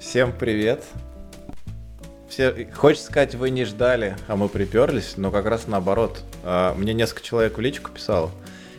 [0.00, 0.84] Всем привет.
[2.28, 6.22] Все, хочется сказать, вы не ждали, а мы приперлись, но как раз наоборот.
[6.44, 8.30] А, мне несколько человек в личку писало,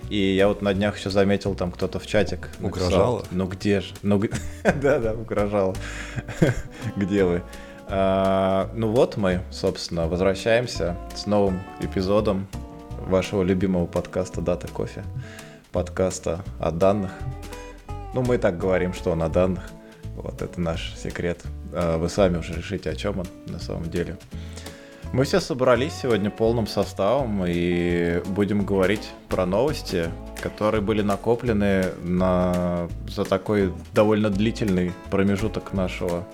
[0.09, 3.25] и я вот на днях еще заметил, там кто-то в чатик Угрожало?
[3.31, 3.93] Ну где же?
[4.01, 4.21] Ну
[4.63, 5.75] да-да, угрожало.
[6.95, 7.43] Где вы?
[7.87, 12.47] А, ну вот мы, собственно, возвращаемся с новым эпизодом
[13.07, 15.03] вашего любимого подкаста «Дата кофе».
[15.73, 17.11] Подкаста о данных.
[18.13, 19.69] Ну, мы так говорим, что он о данных.
[20.21, 21.41] Вот это наш секрет.
[21.73, 24.17] А вы сами уже решите, о чем он на самом деле.
[25.11, 32.87] Мы все собрались сегодня полным составом и будем говорить про новости, которые были накоплены на...
[33.07, 36.27] за такой довольно длительный промежуток нашего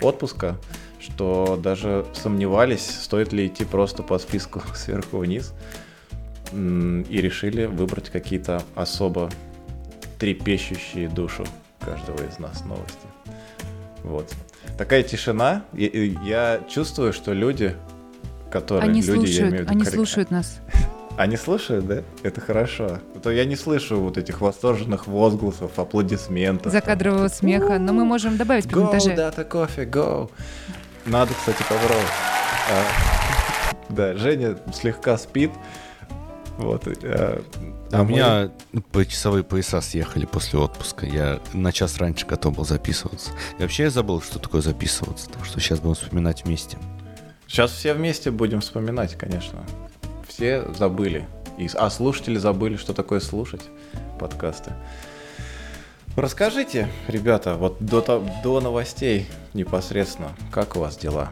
[0.00, 0.56] отпуска,
[1.00, 5.52] что даже сомневались, стоит ли идти просто по списку сверху вниз,
[6.52, 9.28] и решили выбрать какие-то особо
[10.20, 11.44] трепещущие душу
[11.80, 13.19] каждого из нас новости.
[14.02, 14.32] Вот.
[14.78, 15.64] Такая тишина.
[15.74, 17.76] И, я чувствую, что люди,
[18.50, 18.88] которые...
[18.90, 20.60] Они люди, слушают, я имею в виду, они коррек- слушают нас.
[21.16, 22.02] Они слушают, да?
[22.22, 23.00] Это хорошо.
[23.14, 26.72] А то я не слышу вот этих восторженных возгласов, аплодисментов.
[26.72, 27.78] Закадрового смеха.
[27.78, 29.14] Но мы можем добавить Go, монтаже.
[29.16, 30.30] дата кофе, go.
[31.04, 32.06] Надо, кстати, попробовать.
[32.70, 32.84] А,
[33.90, 35.50] Да, Женя слегка спит.
[36.60, 36.86] Вот.
[37.02, 37.42] а,
[37.90, 38.50] А у меня
[38.92, 41.06] по часовые пояса съехали после отпуска.
[41.06, 43.30] Я на час раньше готов был записываться.
[43.58, 45.28] И вообще я забыл, что такое записываться.
[45.30, 46.76] Так что сейчас будем вспоминать вместе.
[47.46, 49.64] Сейчас все вместе будем вспоминать, конечно.
[50.28, 51.26] Все забыли.
[51.58, 53.62] И, а слушатели забыли, что такое слушать
[54.18, 54.72] подкасты.
[56.16, 58.02] Расскажите, ребята, вот до,
[58.42, 61.30] до новостей непосредственно, как у вас дела?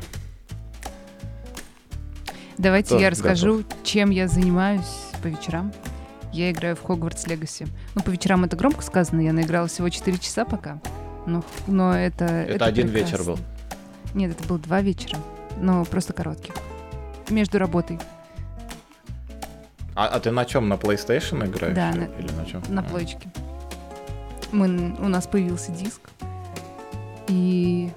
[2.56, 5.72] Давайте Кто я расскажу, чем я занимаюсь по вечерам.
[6.32, 7.66] Я играю в Хогвартс Легаси.
[7.94, 10.78] Ну, по вечерам это громко сказано, я наиграла всего 4 часа пока.
[11.26, 12.24] Но, но это...
[12.24, 13.16] Это, один прекрасно.
[13.16, 13.38] вечер был.
[14.14, 15.18] Нет, это было два вечера.
[15.60, 16.54] Но просто коротких.
[17.30, 17.98] Между работой.
[19.94, 20.68] А, а ты на чем?
[20.68, 21.74] На PlayStation играешь?
[21.74, 22.62] Да, или, на- или на чем?
[22.68, 23.28] на плойчике.
[24.52, 26.00] Мы, у нас появился диск.
[27.26, 27.90] И,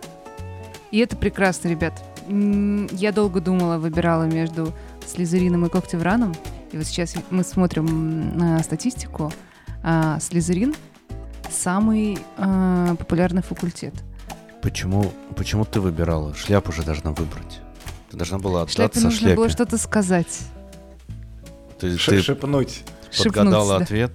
[0.90, 1.94] и это прекрасно, ребят.
[2.28, 4.74] Я долго думала, выбирала между
[5.06, 6.34] Слизерином и Когтевраном.
[6.72, 9.32] И вот сейчас мы смотрим на статистику.
[9.84, 10.74] А, Слизерин
[11.50, 13.94] самый а, популярный факультет.
[14.62, 16.34] Почему, почему ты выбирала?
[16.36, 17.60] Шляпу же должна выбрать.
[18.10, 19.36] Ты должна была Шляпе отдаться нужно шляпе.
[19.36, 20.40] было что-то сказать.
[21.80, 22.84] Ты, Ш- ты шепнуть.
[23.18, 23.84] подгадала шепнуть, да.
[23.84, 24.12] ответ.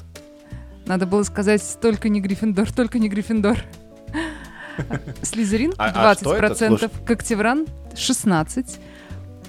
[0.87, 3.59] Надо было сказать только не Гриффиндор, только не Гриффиндор.
[5.23, 6.55] Слизерин А- а что это?
[6.69, 8.79] 20%, Когтевран 16%,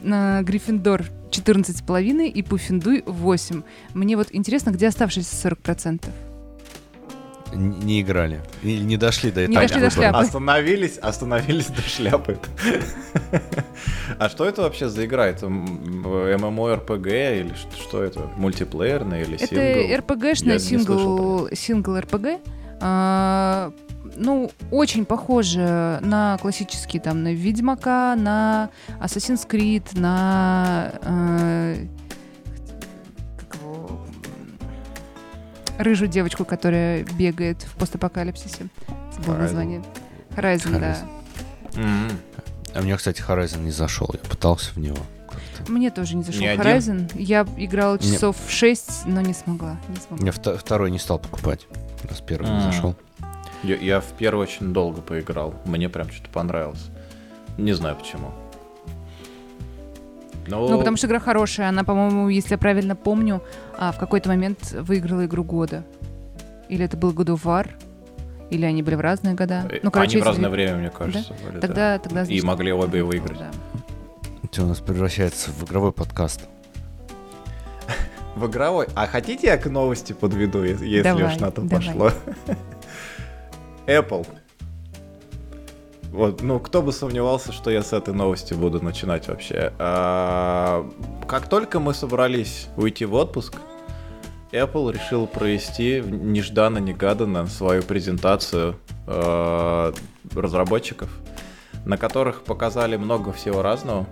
[0.09, 3.63] а, Гриффиндор 14,5% и Пуффиндуй 8%.
[3.93, 6.09] Мне вот интересно, где оставшиеся 40%?
[7.53, 8.41] Н- Не играли.
[8.61, 10.17] Или не дошли до Не дошли до шляпы.
[10.17, 12.37] Остановились, остановились до шляпы.
[14.19, 15.27] А что это вообще за игра?
[15.27, 18.29] Это MMORPG или что это?
[18.37, 19.55] Мультиплеерный или сингл?
[19.61, 22.41] Это РПГшная Я не слышал сингл, сингл РПГ.
[24.17, 28.69] А, ну, очень похоже на классические, там, на Ведьмака, на
[28.99, 30.91] Assassin's Creed, на...
[31.01, 31.85] э,
[33.37, 34.01] как его,
[35.77, 38.67] рыжую девочку, которая бегает в постапокалипсисе.
[39.17, 39.37] Horizon.
[39.37, 39.83] название.
[40.35, 40.97] Horizon, да.
[41.75, 42.09] М.
[42.75, 44.09] А мне, кстати, Horizon не зашел.
[44.13, 44.97] Я пытался в него.
[45.27, 45.71] как-то.
[45.71, 46.63] Мне тоже не зашел Не один?
[46.63, 47.11] Horizon.
[47.15, 48.13] Я играла Не.
[48.13, 49.77] часов 6, но не смогла.
[49.89, 50.25] Не смогла.
[50.25, 51.67] Я вто- второй не стал покупать.
[52.07, 52.61] Раз первый не М.
[52.71, 52.95] зашел.
[53.63, 55.53] Я, я в первый очень долго поиграл.
[55.65, 56.85] Мне прям что-то понравилось.
[57.57, 58.31] Не знаю почему.
[60.47, 60.67] Но...
[60.69, 61.69] Ну, потому что игра хорошая.
[61.69, 63.41] Она, по-моему, если я правильно помню,
[63.77, 65.83] а, в какой-то момент выиграла игру года.
[66.69, 67.69] Или это был God of War,
[68.49, 69.67] или они были в разные года.
[69.69, 71.59] Э, Ну, короче, Они в разное две- время, мне кажется, были, да.
[71.61, 73.39] Тогда, тогда И значит, могли обе выиграть.
[73.39, 73.51] да.
[74.43, 76.47] Это у нас превращается в игровой подкаст.
[78.35, 78.87] В игровой.
[78.95, 81.85] А хотите я к новости подведу, если Давай, уж на то давай.
[81.87, 82.11] пошло?
[83.87, 84.27] Apple.
[86.11, 89.73] Вот, ну, кто бы сомневался, что я с этой новости буду начинать вообще.
[89.77, 90.89] А,
[91.27, 93.55] как только мы собрались уйти в отпуск,
[94.51, 99.93] Apple решил провести нежданно-негаданно свою презентацию э,
[100.33, 101.09] разработчиков,
[101.85, 104.07] на которых показали много всего разного.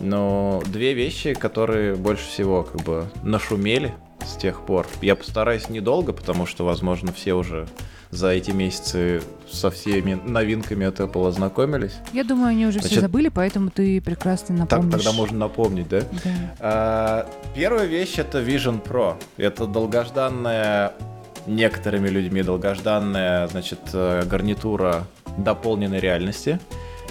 [0.00, 3.94] Но две вещи, которые больше всего как бы нашумели
[4.26, 4.86] с тех пор.
[5.02, 7.68] Я постараюсь недолго, потому что, возможно, все уже
[8.14, 11.92] за эти месяцы со всеми новинками от Apple ознакомились.
[12.12, 14.92] Я думаю, они уже все Значит, забыли, поэтому ты прекрасно Так, напомнишь.
[15.04, 16.00] тогда можно напомнить, да?
[16.00, 16.30] Да.
[16.60, 19.16] А, Первая вещь это Vision Pro.
[19.36, 20.92] Это долгожданная
[21.46, 25.06] некоторыми людьми долгожданная, значит, э, гарнитура
[25.36, 26.58] дополненной реальности.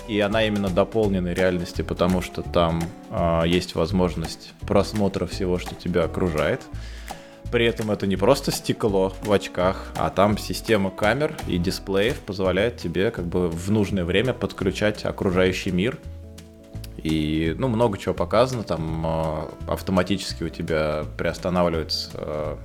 [0.07, 6.03] И она именно дополненной реальности, потому что там э, есть возможность просмотра всего, что тебя
[6.03, 6.61] окружает.
[7.53, 12.77] При этом это не просто стекло в очках, а там система камер и дисплеев позволяет
[12.77, 15.99] тебе как бы в нужное время подключать окружающий мир.
[16.97, 22.57] И, ну, много чего показано, там э, автоматически у тебя приостанавливается э,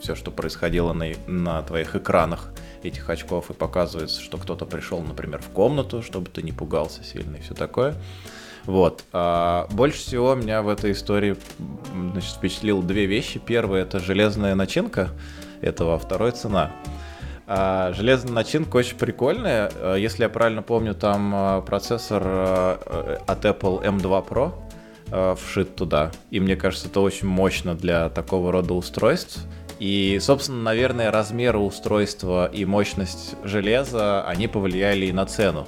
[0.00, 2.50] все, что происходило на, на твоих экранах
[2.82, 7.36] этих очков, и показывается, что кто-то пришел, например, в комнату, чтобы ты не пугался сильно
[7.36, 7.94] и все такое.
[8.66, 9.04] Вот.
[9.12, 11.36] А больше всего меня в этой истории
[12.12, 13.40] значит, впечатлило две вещи.
[13.44, 15.10] Первое это железная начинка
[15.60, 16.70] этого, а второе цена.
[17.46, 19.70] А, железная начинка очень прикольная.
[19.74, 24.52] А, если я правильно помню, там а, процессор а, от Apple M2 Pro
[25.36, 26.10] вшит туда.
[26.30, 29.40] И мне кажется, это очень мощно для такого рода устройств.
[29.78, 35.66] И, собственно, наверное, размеры устройства и мощность железа, они повлияли и на цену.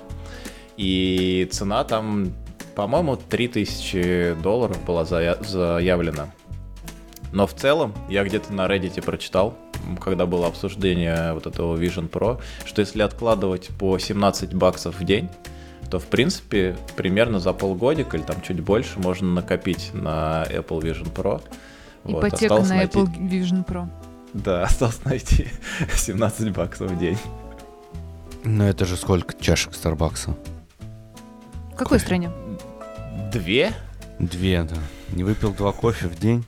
[0.79, 2.33] И цена там
[2.75, 6.29] по-моему, 3000 долларов была заявлена.
[7.33, 9.57] Но в целом, я где-то на Reddit прочитал,
[10.01, 15.29] когда было обсуждение вот этого Vision Pro, что если откладывать по 17 баксов в день,
[15.91, 21.13] то, в принципе, примерно за полгодика или там чуть больше можно накопить на Apple Vision
[21.13, 21.43] Pro.
[22.05, 22.99] Ипотека вот, на найти...
[22.99, 23.89] Apple Vision Pro.
[24.33, 25.49] Да, осталось найти
[25.95, 27.19] 17 баксов в день.
[28.45, 30.37] Но это же сколько чашек Старбакса?
[31.73, 32.31] В какой стране?
[33.35, 33.73] Две?
[34.21, 34.77] Две, да.
[35.11, 36.45] Не выпил два кофе в день.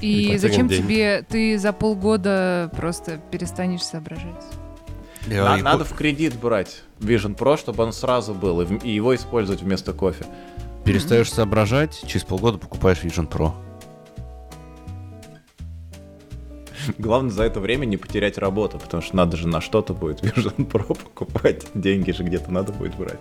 [0.00, 4.44] И зачем тебе, ты за полгода просто перестанешь соображать?
[5.26, 9.92] На, надо в кредит брать Vision Pro, чтобы он сразу был, и его использовать вместо
[9.92, 10.24] кофе.
[10.84, 13.52] Перестаешь соображать, через полгода покупаешь Vision Pro.
[16.98, 20.70] Главное за это время не потерять работу, потому что надо же на что-то будет Vision
[20.70, 21.66] Pro покупать.
[21.74, 23.18] Деньги же где-то надо будет брать.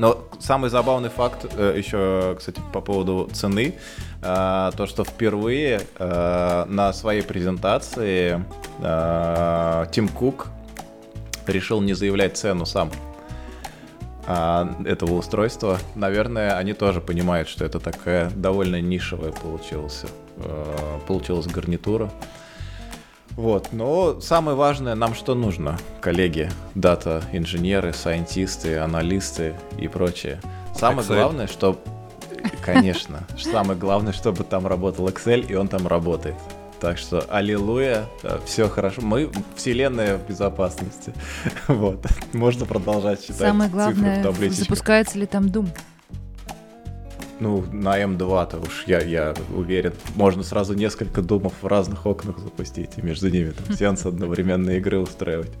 [0.00, 3.74] Но самый забавный факт э, еще, кстати, по поводу цены,
[4.22, 8.42] э, то, что впервые э, на своей презентации
[9.92, 10.46] Тим Кук
[11.46, 12.90] решил не заявлять цену сам
[14.26, 15.78] этого устройства.
[15.94, 20.04] Наверное, они тоже понимают, что это такая довольно нишевая получилась,
[21.06, 22.10] получилась гарнитура.
[23.40, 30.42] Вот, но самое важное нам что нужно, коллеги, дата-инженеры, сайентисты, аналисты и прочее.
[30.76, 31.14] Самое Excel.
[31.14, 31.80] главное, что,
[32.62, 36.34] конечно, самое главное, чтобы там работал Excel, и он там работает.
[36.80, 38.04] Так что, аллилуйя,
[38.44, 39.00] все хорошо.
[39.00, 41.14] Мы вселенная в безопасности.
[41.66, 42.04] Вот.
[42.34, 45.70] Можно продолжать читать Самое главное, цифры в запускается ли там Doom?
[47.40, 49.94] Ну, на М2-то уж я, я уверен.
[50.14, 54.98] Можно сразу несколько думов в разных окнах запустить и между ними там сеанс одновременной игры
[54.98, 55.52] устраивать.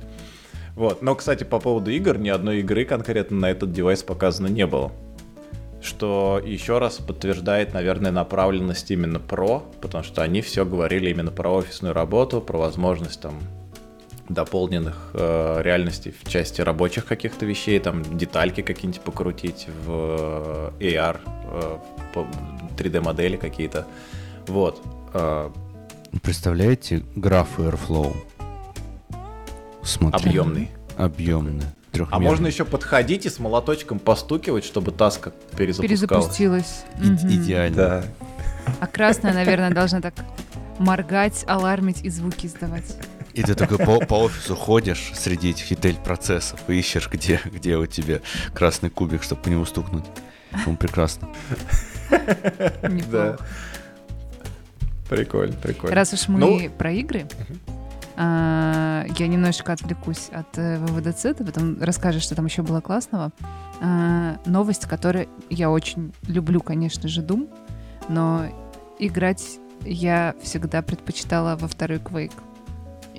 [0.76, 1.00] Вот.
[1.00, 4.92] Но, кстати, по поводу игр, ни одной игры конкретно на этот девайс показано не было.
[5.80, 11.48] Что еще раз подтверждает, наверное, направленность именно про, потому что они все говорили именно про
[11.50, 13.40] офисную работу, про возможность там
[14.30, 21.20] дополненных э, реальностей в части рабочих каких-то вещей, там детальки какие-нибудь покрутить в э, AR,
[22.14, 22.24] э,
[22.78, 23.86] 3D-модели какие-то.
[24.46, 24.80] Вот.
[25.12, 25.50] Э,
[26.22, 28.16] Представляете граф Airflow?
[29.82, 30.30] Смотри.
[30.30, 30.70] Объемный.
[30.96, 31.64] Объемный.
[32.10, 36.36] А можно еще подходить и с молоточком постукивать, чтобы таска перезапускалась.
[36.36, 36.84] Перезапустилась.
[37.02, 37.76] И- идеально.
[37.76, 38.04] Да.
[38.78, 40.14] А красная, наверное, должна так
[40.78, 42.96] моргать, алармить и звуки издавать.
[43.34, 47.86] И ты такой по, по офису ходишь среди этих ETL-процессов и ищешь, где, где у
[47.86, 48.20] тебя
[48.54, 50.04] красный кубик, чтобы по нему стукнуть.
[50.66, 51.28] Он прекрасно.
[53.10, 53.38] Да.
[55.08, 55.94] Прикольно, прикольно.
[55.94, 56.70] Раз уж мы ну...
[56.70, 57.26] про игры,
[58.16, 63.32] а, я немножечко отвлекусь от э, ВВДЦ, ты потом расскажешь, что там еще было классного.
[63.80, 67.48] А, новость, которую я очень люблю, конечно же, Doom,
[68.08, 68.44] но
[68.98, 72.38] играть я всегда предпочитала во второй Quake.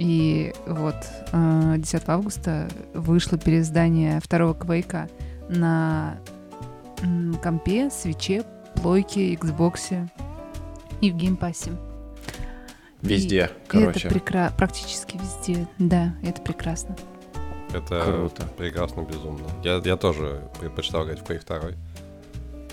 [0.01, 0.95] И вот
[1.31, 5.07] 10 э, августа вышло переиздание второго Квейка
[5.47, 6.17] на
[7.43, 8.43] компе, Switch е,
[8.81, 10.09] плойке, Xbox
[11.01, 11.73] и в Game Pass е.
[13.03, 14.07] Везде, и короче.
[14.07, 14.51] Это прекра...
[14.57, 16.95] практически везде, да, это прекрасно.
[17.71, 18.47] Это Круто.
[18.57, 19.47] прекрасно, безумно.
[19.63, 21.59] Я, я тоже предпочитал играть в Quake 2.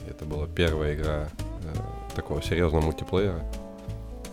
[0.08, 1.28] Это была первая игра
[1.62, 3.44] э, такого серьезного мультиплеера.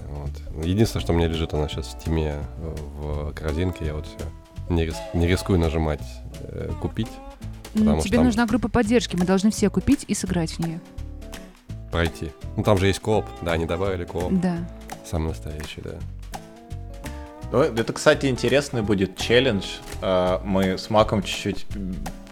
[0.09, 0.65] Вот.
[0.65, 4.17] Единственное, что мне лежит, она сейчас в Steam е э, в корзинке, я вот все
[4.69, 6.01] не, рис, не рискую нажимать
[6.39, 7.09] э, купить.
[7.73, 8.25] Ну, тебе там...
[8.25, 10.79] нужна группа поддержки, мы должны все купить и сыграть в нее.
[11.91, 12.31] Пройти.
[12.57, 14.31] Ну там же есть co-op, да, они добавили co-op.
[14.33, 14.57] Да.
[15.05, 15.95] Самый настоящий, да.
[17.51, 19.65] Ну, это, кстати, интересный будет челлендж.
[20.01, 21.65] А, мы с Маком чуть-чуть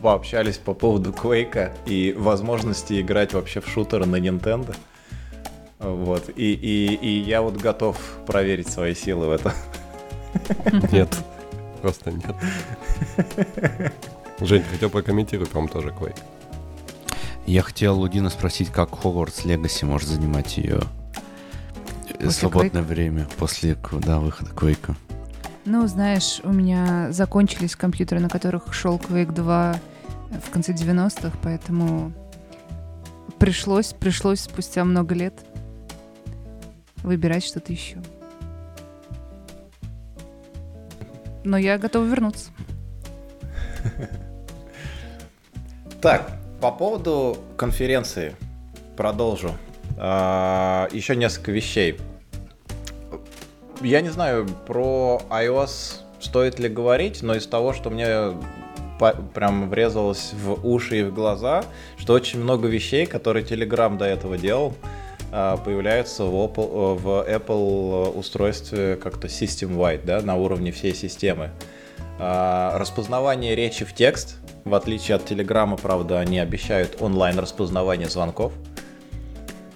[0.02, 4.76] пообщались по поводу Квейка и возможности играть вообще в шутеры на Nintendo.
[5.84, 6.30] Вот.
[6.36, 9.52] И, и, и я вот готов проверить свои силы в этом.
[10.92, 11.16] Нет.
[11.82, 12.36] Просто нет.
[14.40, 16.20] Жень, хотел прокомментировать, по-моему, тоже Quake.
[17.46, 20.82] Я хотел у Дина спросить, как Хогвартс Легаси может занимать ее
[22.14, 22.86] после свободное Quake?
[22.86, 24.96] время после да, выхода Квейка.
[25.66, 29.80] Ну, знаешь, у меня закончились компьютеры, на которых шел Quake 2
[30.46, 32.14] в конце 90-х, поэтому
[33.40, 35.34] пришлось, пришлось спустя много лет
[37.04, 37.98] выбирать что-то еще.
[41.44, 42.52] Но я готова вернуться.
[46.02, 48.36] Так, по поводу конференции
[48.98, 49.52] продолжу.
[49.98, 51.98] А, еще несколько вещей.
[53.82, 58.34] Я не знаю, про iOS стоит ли говорить, но из того, что мне
[59.34, 61.64] прям врезалось в уши и в глаза,
[61.98, 64.74] что очень много вещей, которые Telegram до этого делал,
[65.34, 71.50] появляются в Apple, в Apple устройстве как-то system-wide, да, на уровне всей системы.
[72.20, 78.54] А, распознавание речи в текст, в отличие от Телеграма, правда, они обещают онлайн распознавание звонков.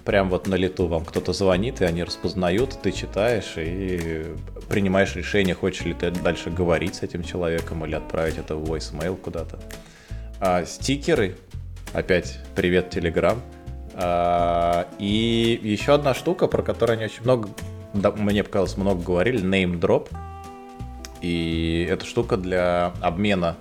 [0.04, 4.34] Прям вот на лету вам кто-то звонит, и они распознают, ты читаешь и
[4.68, 9.16] принимаешь решение, хочешь ли ты дальше говорить с этим человеком или отправить это в voicemail
[9.16, 9.58] куда-то.
[10.40, 11.36] А стикеры,
[11.92, 13.42] опять привет Телеграм.
[14.00, 17.48] А, и еще одна штука, про которую они очень много,
[17.94, 20.08] да, мне показалось, много говорили, name drop.
[21.20, 23.56] И эта штука для обмена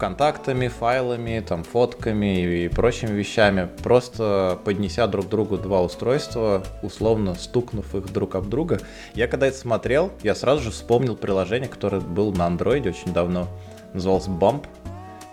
[0.00, 7.94] контактами, файлами, там, фотками и прочими вещами, просто поднеся друг другу два устройства, условно стукнув
[7.94, 8.80] их друг об друга.
[9.14, 13.46] Я когда это смотрел, я сразу же вспомнил приложение, которое было на андроиде очень давно,
[13.94, 14.66] называлось Bump,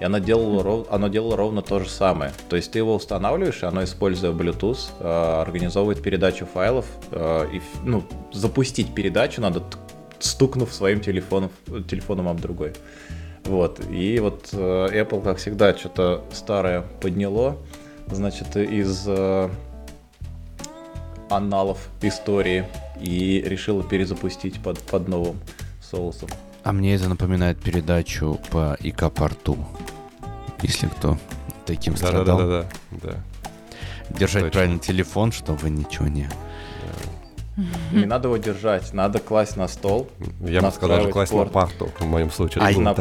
[0.03, 2.33] и оно делало, оно делало ровно то же самое.
[2.49, 6.85] То есть ты его устанавливаешь, и оно, используя Bluetooth, э, организовывает передачу файлов.
[7.11, 9.63] Э, и, ну, запустить передачу надо,
[10.19, 11.51] стукнув своим телефоном,
[11.87, 12.73] телефоном об другой.
[13.45, 13.79] Вот.
[13.89, 17.55] И вот э, Apple, как всегда, что-то старое подняло.
[18.07, 19.07] Значит, из
[21.29, 22.65] аналов истории
[22.99, 25.39] и решила перезапустить под, под новым
[25.81, 26.27] соусом.
[26.63, 29.57] А мне это напоминает передачу по ИК-порту,
[30.61, 31.17] если кто
[31.65, 32.37] таким страдал.
[32.37, 33.09] Да-да-да.
[33.09, 33.15] да.
[34.09, 34.51] Держать Точно.
[34.51, 36.29] правильно телефон, чтобы ничего не...
[37.91, 40.09] Не надо его держать, надо класть на стол.
[40.39, 41.49] Я бы сказал, даже класть порт.
[41.49, 42.63] на парту, в моем случае.
[42.63, 42.95] А, на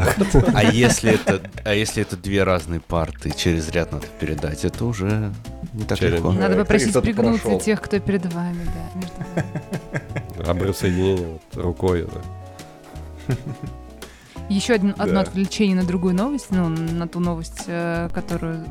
[0.53, 5.33] а, если это, а если это две разные парты, через ряд надо передать, это уже
[5.73, 6.17] не так Челлендж.
[6.17, 6.31] легко.
[6.33, 7.59] Надо попросить пригнуться прошел.
[7.61, 8.99] тех, кто перед вами, да.
[8.99, 10.51] Между...
[10.51, 12.21] Обрыв соединения вот, рукой, да.
[14.49, 15.03] Еще одно, да.
[15.03, 18.65] одно отвлечение на другую новость, ну, на ту новость, э, которую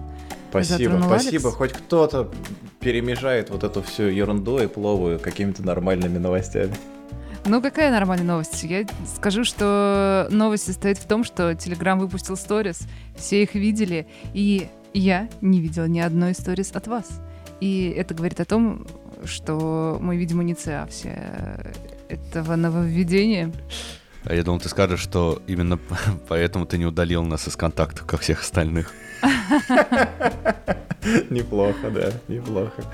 [0.50, 1.44] Спасибо, спасибо.
[1.48, 1.56] Алекс.
[1.56, 2.30] Хоть кто-то
[2.78, 6.74] перемежает вот эту всю ерунду и пловую какими-то нормальными новостями.
[7.46, 8.62] Ну, какая нормальная новость?
[8.62, 8.84] Я
[9.16, 15.28] скажу, что новость состоит в том, что Telegram выпустил сторис, все их видели, и я
[15.40, 17.20] не видела ни одной сторис от вас.
[17.60, 18.86] И это говорит о том,
[19.24, 20.86] что мы, видимо, не все
[22.08, 23.52] этого нововведения.
[24.24, 25.78] А я думал, ты скажешь, что именно
[26.28, 28.92] поэтому ты не удалил нас из контактов, как всех остальных.
[31.30, 32.84] Неплохо, да, неплохо.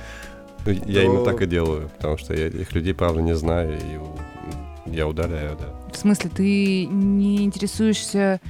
[0.65, 4.91] Ну, я именно так и делаю, потому что я их людей, правда, не знаю, и
[4.95, 5.67] я удаляю, да.
[5.93, 8.41] В смысле, ты не интересуешься,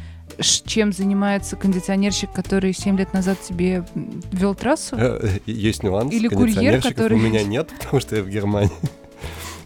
[0.40, 3.84] чем занимается кондиционерщик, который 7 лет назад тебе
[4.32, 4.96] вел трассу?
[4.98, 6.12] Э, есть нюанс.
[6.12, 7.14] Или курьер, который...
[7.14, 8.70] у меня нет, потому что я в Германии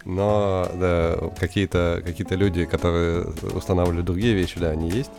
[0.05, 5.11] но да, какие-то какие люди, которые устанавливают другие вещи, да, они есть.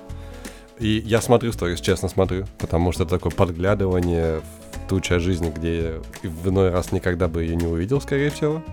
[0.80, 5.52] И я смотрю сторис, честно смотрю, потому что это такое подглядывание в ту часть жизни,
[5.56, 8.64] где я в иной раз никогда бы ее не увидел, скорее всего,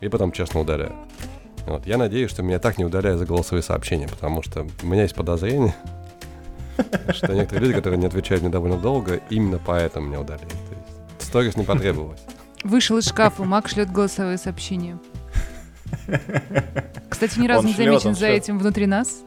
[0.00, 0.94] и потом честно удаляю.
[1.66, 1.86] Вот.
[1.86, 5.14] Я надеюсь, что меня так не удаляют за голосовые сообщения, потому что у меня есть
[5.14, 5.74] подозрение,
[7.12, 10.54] что некоторые люди, которые не отвечают мне довольно долго, именно поэтому меня удаляют.
[11.18, 12.20] Сторис не потребовалось.
[12.64, 14.98] Вышел из шкафа, Мак шлет голосовые сообщения.
[17.08, 19.22] Кстати, ни разу не замечен за этим внутри нас.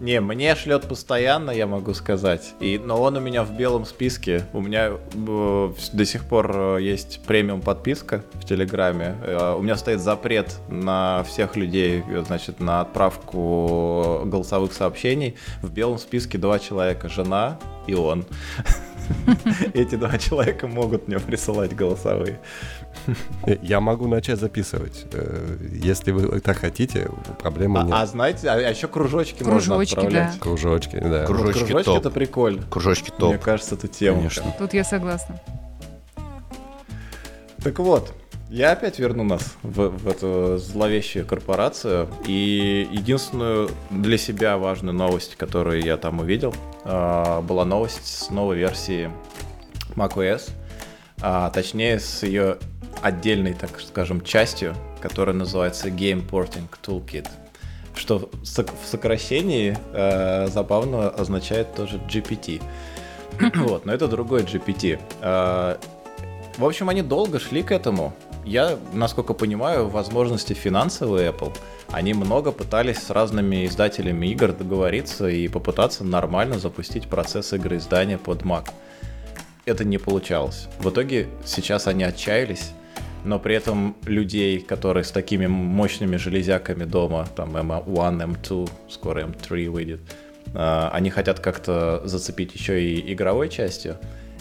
[0.00, 2.54] Не, мне шлет постоянно, я могу сказать.
[2.58, 4.46] И, но он у меня в белом списке.
[4.54, 9.16] У меня э, до сих пор э, есть премиум подписка в Телеграме.
[9.22, 15.36] Э, у меня стоит запрет на всех людей, значит, на отправку голосовых сообщений.
[15.60, 18.24] В белом списке два человека, жена и он.
[19.74, 22.40] Эти два человека могут мне присылать голосовые.
[23.62, 25.06] Я могу начать записывать.
[25.12, 27.08] Э, если вы так хотите,
[27.40, 27.94] проблемы а, нет.
[27.96, 30.38] А знаете, а, а еще кружочки, можно отправлять.
[30.38, 31.26] Кружочки, да.
[31.26, 32.62] Кружочки, кружочки это прикольно.
[32.62, 33.30] Кружочки топ.
[33.30, 34.18] Мне кажется, это тема.
[34.18, 34.54] Конечно.
[34.58, 35.40] Тут я согласна.
[37.62, 38.14] Так вот,
[38.50, 42.08] я опять верну нас в, в эту зловещую корпорацию.
[42.26, 46.52] И единственную для себя важную новость, которую я там увидел,
[46.84, 49.10] а, была новость с новой версии
[49.94, 50.50] macOS.
[51.22, 52.58] А, точнее, с ее
[53.02, 57.28] отдельной, так скажем, частью, которая называется Game Porting Toolkit.
[57.94, 58.46] Что в
[58.86, 62.62] сокращении э, забавно означает тоже GPT.
[63.56, 64.98] вот, но это другой GPT.
[65.20, 65.76] Э,
[66.56, 71.56] в общем, они долго шли к этому я, насколько понимаю, возможности финансовые Apple,
[71.90, 78.18] они много пытались с разными издателями игр договориться и попытаться нормально запустить процесс игры издания
[78.18, 78.70] под Mac.
[79.66, 80.68] Это не получалось.
[80.78, 82.72] В итоге сейчас они отчаялись,
[83.24, 89.68] но при этом людей, которые с такими мощными железяками дома, там M1, M2, скоро M3
[89.68, 90.00] выйдет,
[90.54, 93.98] а, они хотят как-то зацепить еще и игровой частью.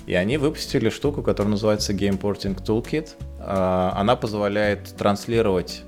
[0.10, 3.10] И они выпустили штуку, которая называется Game Porting Toolkit.
[3.39, 5.84] А, она позволяет транслировать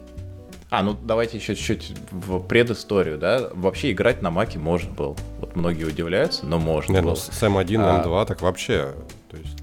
[0.70, 3.50] а, ну давайте еще чуть-чуть в предысторию, да.
[3.52, 5.16] Вообще играть на маке можно было.
[5.40, 7.10] Вот многие удивляются, но можно Не, было.
[7.10, 8.94] Ну, с M1, M2 а, так вообще.
[9.32, 9.58] То есть,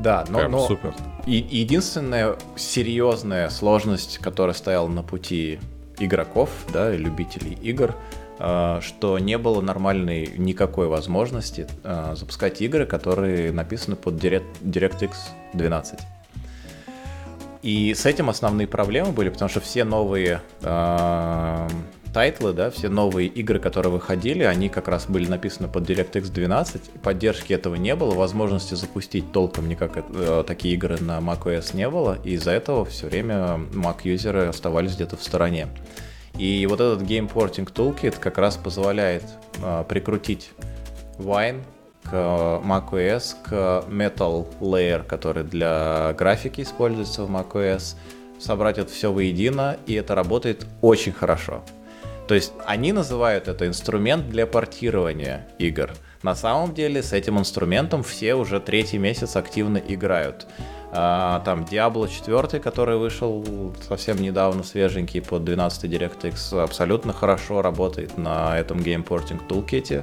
[0.00, 0.92] да, но, но супер.
[1.24, 5.60] И, единственная серьезная сложность, которая стояла на пути
[6.00, 7.94] игроков, да, любителей игр,
[8.36, 15.12] что не было нормальной никакой возможности э, запускать игры, которые написаны под DirectX
[15.52, 16.00] 12.
[17.62, 21.68] И с этим основные проблемы были, потому что все новые э,
[22.12, 26.30] title ы, да, все новые игры, которые выходили, они как раз были написаны под DirectX
[26.30, 26.90] 12.
[27.02, 32.18] Поддержки этого не было, возможности запустить толком никак э, такие игры на macOS не было,
[32.22, 35.68] и из-за этого все время Mac-юзеры оставались где-то в стороне.
[36.38, 39.24] И вот этот Game Porting Toolkit как раз позволяет
[39.62, 40.50] э, прикрутить
[41.18, 41.62] Wine
[42.02, 47.96] к macOS, к Metal Layer, который для графики используется в macOS,
[48.40, 51.62] собрать это все воедино, и это работает очень хорошо.
[52.26, 55.90] То есть они называют это инструмент для портирования игр.
[56.24, 60.46] На самом деле с этим инструментом все уже третий месяц активно играют.
[60.90, 63.44] А, там Diablo 4, который вышел
[63.86, 70.02] совсем недавно, свеженький под 12 DirectX, абсолютно хорошо работает на этом Porting Toolkit.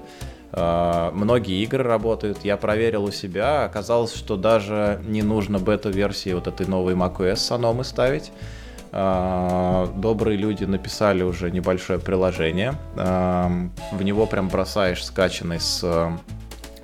[0.51, 2.45] А, многие игры работают.
[2.45, 7.83] Я проверил у себя, оказалось, что даже не нужно бета-версии вот этой новой macOS Sonoma
[7.83, 8.31] ставить.
[8.91, 12.75] А, добрые люди написали уже небольшое приложение.
[12.95, 15.83] В него прям бросаешь скачанный с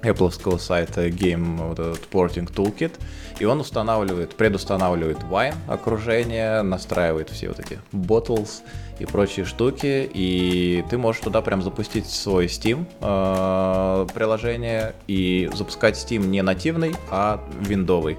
[0.02, 2.92] Apple сайта Game вот этот Porting Toolkit,
[3.40, 8.62] и он устанавливает, предустанавливает Wine окружение, настраивает все вот эти bottles
[9.00, 15.96] и прочие штуки, и ты можешь туда прям запустить свой Steam э, приложение и запускать
[15.96, 18.18] Steam не нативный, а виндовый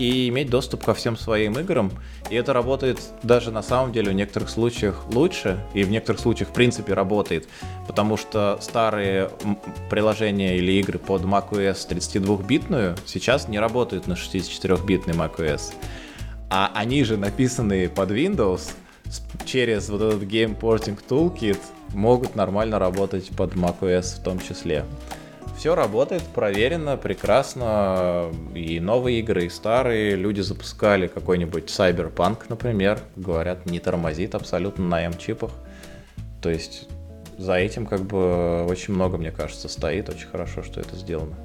[0.00, 1.92] и иметь доступ ко всем своим играм.
[2.30, 6.48] И это работает даже на самом деле в некоторых случаях лучше, и в некоторых случаях
[6.48, 7.46] в принципе работает,
[7.86, 9.30] потому что старые
[9.90, 15.74] приложения или игры под macOS 32-битную сейчас не работают на 64-битной macOS.
[16.48, 18.72] А они же написанные под Windows
[19.44, 21.58] через вот этот Game Porting Toolkit
[21.92, 24.86] могут нормально работать под macOS в том числе
[25.60, 28.32] все работает, проверено, прекрасно.
[28.54, 30.16] И новые игры, и старые.
[30.16, 32.98] Люди запускали какой-нибудь Cyberpunk, например.
[33.14, 35.50] Говорят, не тормозит абсолютно на M-чипах.
[36.40, 36.88] То есть
[37.36, 40.08] за этим как бы очень много, мне кажется, стоит.
[40.08, 41.36] Очень хорошо, что это сделано.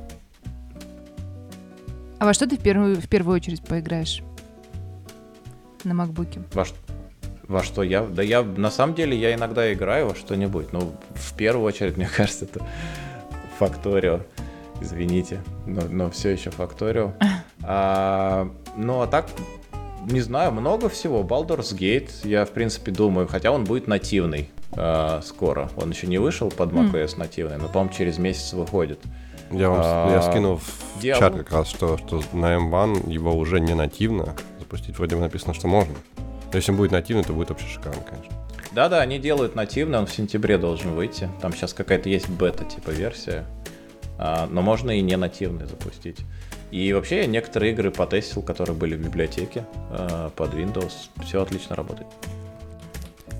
[2.20, 4.22] А во что ты в первую, в первую очередь поиграешь?
[5.84, 6.42] На макбуке?
[6.54, 6.64] Во,
[7.50, 8.06] во что я?
[8.06, 10.72] Да я, на самом деле, я иногда играю во что-нибудь.
[10.72, 12.66] Но в первую очередь, мне кажется, это
[13.58, 14.22] Факторио.
[14.82, 17.14] Извините, но, но все еще Факторио.
[17.68, 19.28] А, ну а так,
[20.06, 21.24] не знаю, много всего.
[21.24, 25.72] Baldur's Gate, я в принципе думаю, хотя он будет нативный а, скоро.
[25.76, 27.20] Он еще не вышел под macOS mm.
[27.20, 29.00] нативный, но, по-моему, через месяц выходит.
[29.52, 31.20] Я, вам, а, я скинул в Diablo...
[31.20, 34.98] чат как раз, что, что на M1 его уже не нативно запустить.
[34.98, 35.96] Вроде бы написано, что можно.
[36.52, 38.45] Но если он будет нативный, то будет вообще шикарно, конечно.
[38.76, 41.30] Да-да, они делают нативно, он в сентябре должен выйти.
[41.42, 43.46] Там сейчас какая-то есть бета типа версия.
[44.18, 46.18] А, но можно и не нативный запустить.
[46.72, 50.92] И вообще я некоторые игры потестил, которые были в библиотеке а, под Windows.
[51.24, 52.10] Все отлично работает.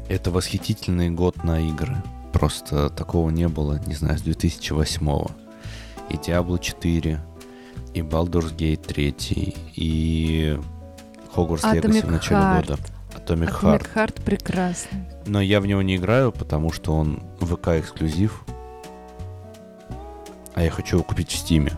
[0.08, 1.98] Это восхитительный год на игры.
[2.32, 5.32] Просто такого не было, не знаю, с 2008 -го.
[6.12, 7.20] И Diablo 4,
[7.94, 10.58] И Baldur's Gate 3, и
[11.36, 12.68] Hogwarts Atomic Legacy в начале Heart.
[12.68, 12.95] года.
[13.26, 13.96] Atomic, Atomic Heart.
[13.96, 15.02] Heart прекрасный.
[15.26, 18.44] Но я в него не играю, потому что он ВК-эксклюзив.
[20.54, 21.72] А я хочу его купить в Стиме.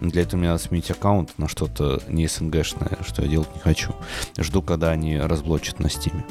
[0.00, 3.92] Для этого мне надо сменить аккаунт на что-то не СНГшное, что я делать не хочу.
[4.38, 6.24] Жду, когда они разблочат на Стиме.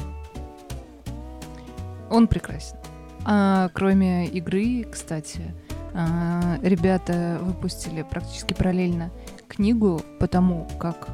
[2.10, 2.76] Он прекрасен.
[3.24, 5.54] А, кроме игры, кстати,
[5.94, 9.12] а, ребята выпустили практически параллельно
[9.46, 11.08] книгу по тому, как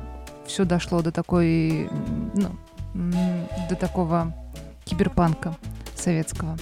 [0.47, 1.91] все дошло до такой,
[2.35, 2.57] ну,
[3.69, 4.35] до такого
[4.85, 5.57] киберпанка
[5.95, 6.57] советского.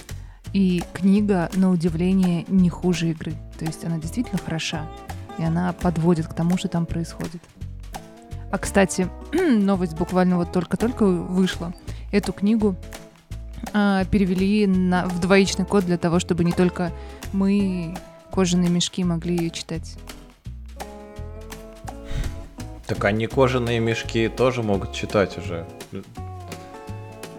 [0.53, 3.33] И книга, на удивление, не хуже игры.
[3.59, 4.87] То есть она действительно хороша,
[5.37, 7.41] и она подводит к тому, что там происходит.
[8.51, 11.73] А, кстати, новость буквально вот только-только вышла.
[12.11, 12.75] Эту книгу
[13.73, 16.93] а, перевели на, в двоичный код для того, чтобы не только
[17.33, 17.97] мы,
[18.31, 19.97] кожаные мешки, могли ее читать.
[22.87, 25.65] Так они кожаные мешки тоже могут читать уже.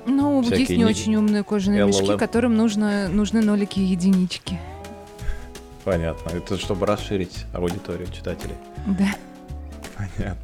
[0.06, 1.86] Ну, Всякие есть не не- очень умные кожаные LLM.
[1.88, 4.58] мешки, которым нужно, нужны нолики и единички.
[5.84, 6.30] Понятно.
[6.30, 8.54] Это чтобы расширить аудиторию читателей.
[8.86, 9.14] Да.
[9.96, 10.36] Понятно.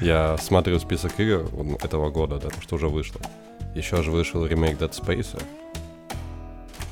[0.00, 1.46] Я смотрю список игр
[1.82, 3.20] этого года, да, что уже вышло.
[3.74, 5.40] Еще же вышел ремейк Dead Space.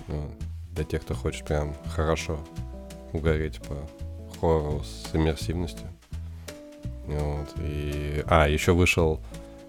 [0.08, 0.30] Ну,
[0.72, 2.38] для тех, кто хочет прям хорошо
[3.12, 3.74] угореть по
[4.40, 5.88] хоррору с иммерсивностью.
[7.06, 8.24] Вот, и...
[8.26, 9.20] А, еще вышел,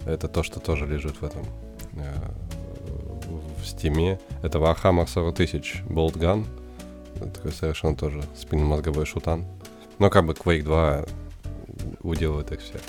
[0.06, 1.46] это то, что тоже лежит в этом,
[1.94, 2.14] э,
[3.62, 4.20] в стиме.
[4.42, 6.46] Это Warhammer 40 тысяч Bolt Gun.
[7.34, 9.46] Такой совершенно тоже спинномозговой шутан.
[10.00, 11.06] Но как бы Quake 2
[12.04, 12.80] уделывает их все.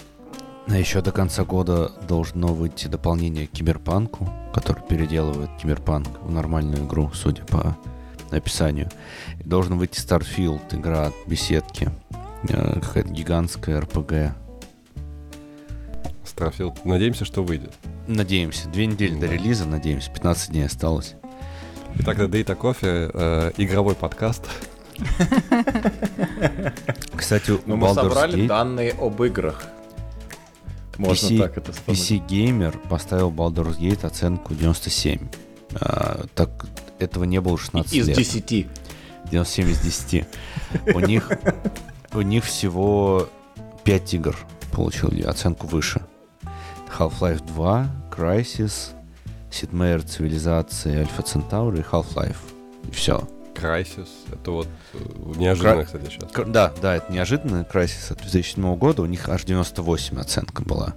[0.68, 6.84] А еще до конца года должно выйти дополнение к Киберпанку, который переделывает Киберпанк в нормальную
[6.84, 7.76] игру, судя по
[8.32, 8.90] описанию.
[9.38, 11.88] И должен выйти Starfield, игра от беседки.
[12.48, 14.34] Э, Какая-то гигантская РПГ.
[16.24, 16.78] Starfield.
[16.84, 17.72] Надеемся, что выйдет.
[18.06, 18.68] Надеемся.
[18.68, 19.32] Две недели до Да.
[19.32, 20.10] релиза, надеемся.
[20.10, 21.14] 15 дней осталось.
[21.98, 24.44] Итак, это Дейта Кофе, э, игровой подкаст.
[27.14, 29.64] Кстати, у Но мы собрали Gate данные об играх.
[30.98, 32.00] Можно PC так это вспомнить.
[32.10, 35.28] PC Gamer поставил Baldur's Gate оценку 97.
[35.74, 36.66] А, так
[36.98, 38.16] этого не было 16 Из лет.
[38.16, 38.66] 10.
[39.30, 40.26] 97 из 10.
[40.94, 41.30] У них,
[42.16, 43.28] у них всего
[43.84, 44.36] 5 игр
[44.72, 46.02] получили оценку выше.
[46.98, 48.92] Half-Life 2, Crysis,
[49.50, 52.36] Sid Meier, Цивилизация, Альфа Центавр и Half-Life.
[52.88, 53.28] И все.
[53.54, 54.08] Crysis.
[54.32, 54.98] Это вот э,
[55.36, 56.46] неожиданно, кстати, сейчас.
[56.46, 57.66] Да, да, это неожиданно.
[57.70, 59.02] Crysis от 2007 года.
[59.02, 60.94] У них аж 98 оценка была.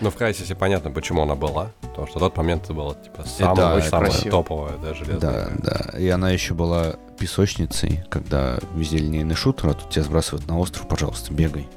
[0.00, 1.70] Но в Crysis понятно, почему она была.
[1.80, 4.30] Потому что в тот момент это было типа самая, да, красиво.
[4.30, 5.50] топовая, да, железная.
[5.58, 5.98] Да, да.
[5.98, 10.88] И она еще была песочницей, когда везде линейный шутер, а тут тебя сбрасывают на остров,
[10.88, 11.68] пожалуйста, бегай,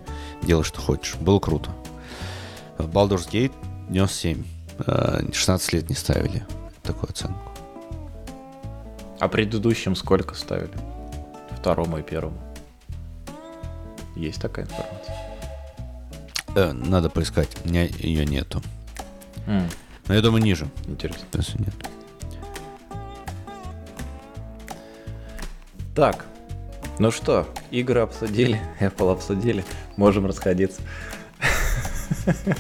[0.42, 1.16] делай, что хочешь.
[1.16, 1.70] Было круто.
[2.78, 3.54] Baldur's Gate
[3.90, 4.44] 97.
[4.86, 6.46] Э, 16 лет не ставили
[6.84, 7.52] такую оценку.
[9.20, 10.78] А предыдущим сколько ставили?
[11.60, 12.38] Второму и первому.
[14.16, 15.27] Есть такая информация?
[16.58, 17.50] Э, надо поискать.
[17.64, 18.64] У меня ее нету.
[19.46, 19.70] М,
[20.08, 20.68] Но я думаю, ниже.
[20.88, 21.24] Интересно.
[21.34, 21.74] Если нет.
[25.94, 26.26] Так,
[26.98, 29.64] ну что, игры обсудили, Apple обсудили,
[29.98, 30.82] можем расходиться.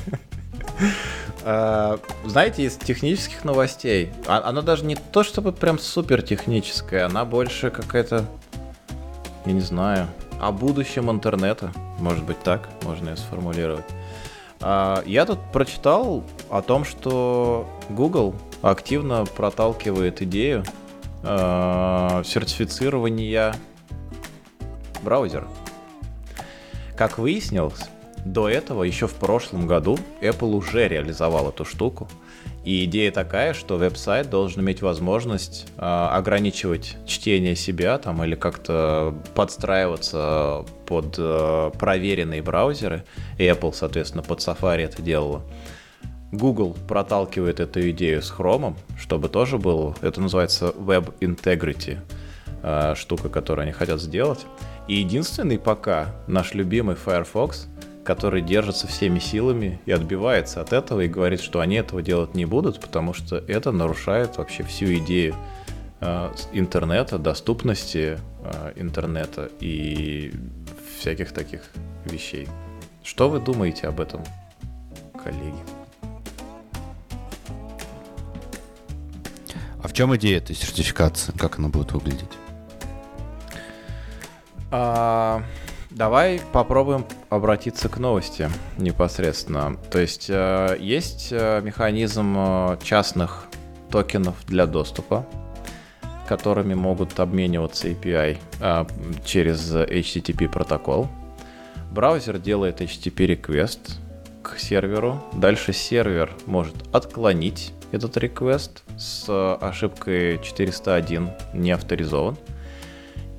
[1.49, 7.23] А, Знаете, из технических новостей, а- она даже не то чтобы прям супер техническая, она
[7.25, 8.25] больше какая-то,
[9.45, 10.07] я не знаю,
[10.41, 13.85] о будущем интернета, может быть так, можно ее сформулировать.
[14.61, 20.63] А, Я тут прочитал о том, что Google активно проталкивает идею
[21.23, 23.55] э, сертифицирования
[25.03, 25.47] браузера.
[26.95, 27.89] Как выяснилось,
[28.25, 32.07] до этого, еще в прошлом году, Apple уже реализовал эту штуку.
[32.65, 39.15] И идея такая, что веб-сайт должен иметь возможность э, ограничивать чтение себя там, или как-то
[39.35, 43.03] подстраиваться под э, проверенные браузеры.
[43.37, 45.43] Apple, соответственно, под Safari это делала.
[46.31, 51.99] Google проталкивает эту идею с Chrome, чтобы тоже был, это называется Web Integrity,
[52.63, 54.45] э, штука, которую они хотят сделать.
[54.87, 57.67] И единственный пока наш любимый Firefox,
[58.03, 62.45] который держится всеми силами и отбивается от этого и говорит, что они этого делать не
[62.45, 65.35] будут, потому что это нарушает вообще всю идею
[66.01, 70.31] э, интернета, доступности э, интернета и
[70.97, 71.61] всяких таких
[72.05, 72.47] вещей.
[73.03, 74.23] Что вы думаете об этом,
[75.23, 75.63] коллеги?
[79.81, 81.31] А в чем идея этой сертификации?
[81.37, 82.31] Как она будет выглядеть?
[84.71, 85.43] А,
[85.97, 89.77] Давай попробуем обратиться к новости непосредственно.
[89.89, 93.45] То есть э, есть э, механизм э, частных
[93.89, 95.25] токенов для доступа,
[96.27, 98.85] которыми могут обмениваться API э,
[99.25, 101.07] через HTTP протокол.
[101.91, 103.93] Браузер делает HTTP request
[104.43, 105.23] к серверу.
[105.33, 109.25] Дальше сервер может отклонить этот request с
[109.61, 112.37] ошибкой 401 не авторизован.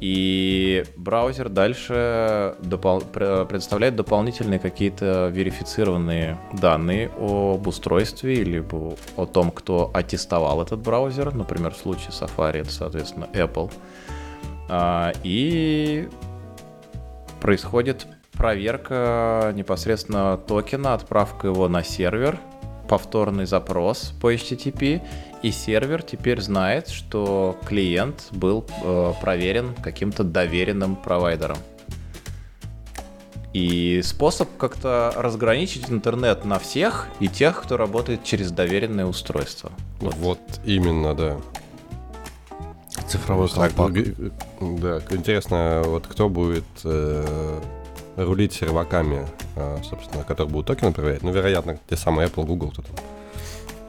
[0.00, 3.04] И браузер дальше допол-
[3.46, 11.34] предоставляет дополнительные какие-то верифицированные данные об устройстве либо о том, кто аттестовал этот браузер.
[11.34, 13.72] Например, в случае Safari это, соответственно, Apple.
[14.68, 16.08] А, и
[17.40, 22.38] происходит проверка непосредственно токена, отправка его на сервер,
[22.88, 25.02] повторный запрос по HTTP,
[25.42, 31.58] и сервер теперь знает, что клиент был э, проверен каким-то доверенным провайдером.
[33.52, 39.72] И способ как-то разграничить интернет на всех и тех, кто работает через доверенное устройство.
[40.00, 41.38] Вот, вот именно, да.
[43.06, 43.92] Цифровой колпак.
[44.60, 47.60] Да, интересно, вот кто будет э,
[48.16, 51.22] рулить серваками, э, собственно, которые будут токены проверять.
[51.22, 52.96] Ну, вероятно, те самые Apple, Google, кто там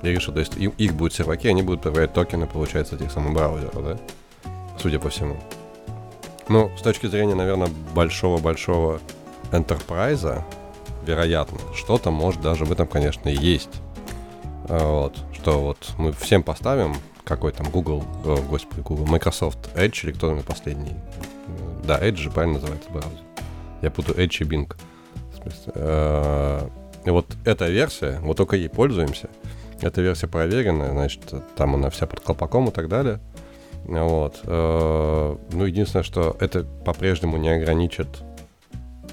[0.02, 3.84] я решил, то есть их будут серваки, они будут проверять токены, получается, этих самых браузеров,
[3.84, 3.98] да?
[4.80, 5.38] Судя по всему.
[6.48, 9.02] Ну, с точки зрения, наверное, большого-большого
[9.52, 10.42] enterprise,
[11.06, 13.82] вероятно, что-то может даже в этом, конечно, и есть.
[14.68, 20.04] А, вот, что вот мы всем поставим какой там Google, о, господи, Google, Microsoft Edge
[20.04, 20.96] или кто там последний?
[21.84, 23.20] Да, Edge же правильно называется браузер.
[23.84, 24.76] Я путаю Edge и Bing.
[25.76, 26.68] А,
[27.06, 29.30] и вот эта версия, вот только ей пользуемся,
[29.82, 31.22] эта версия проверенная, значит,
[31.56, 33.20] там она вся под колпаком и так далее.
[33.86, 34.42] Вот.
[34.44, 38.08] Э, ну, единственное, что это по-прежнему не ограничит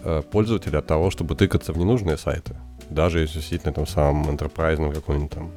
[0.05, 2.57] э, пользователя от того, чтобы тыкаться в ненужные сайты.
[2.90, 5.50] Даже если действительно там самым enterprise какой-нибудь там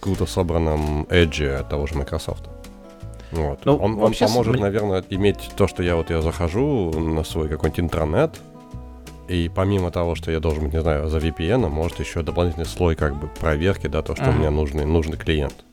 [0.00, 2.48] круто собранном Edge от того же Microsoft.
[3.32, 3.64] Вот.
[3.64, 4.62] Ну, он, он поможет, мне...
[4.62, 8.40] наверное, иметь то, что я вот я захожу на свой какой-нибудь интернет,
[9.28, 12.94] и помимо того, что я должен быть, не знаю, за VPN, может еще дополнительный слой
[12.94, 14.36] как бы проверки, да, то, что uh-huh.
[14.36, 15.64] у меня нужный, нужный клиент.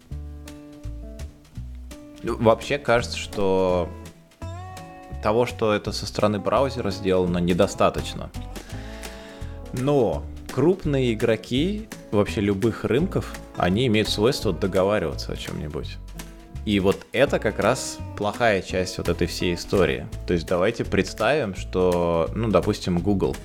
[2.24, 3.90] Ну, вообще кажется, что
[5.22, 8.30] того, что это со стороны браузера сделано, недостаточно.
[9.74, 15.98] Но крупные игроки вообще любых рынков, они имеют свойство договариваться о чем-нибудь.
[16.66, 20.08] И вот это как раз плохая часть вот этой всей истории.
[20.26, 23.36] То есть давайте представим, что, ну, допустим, Google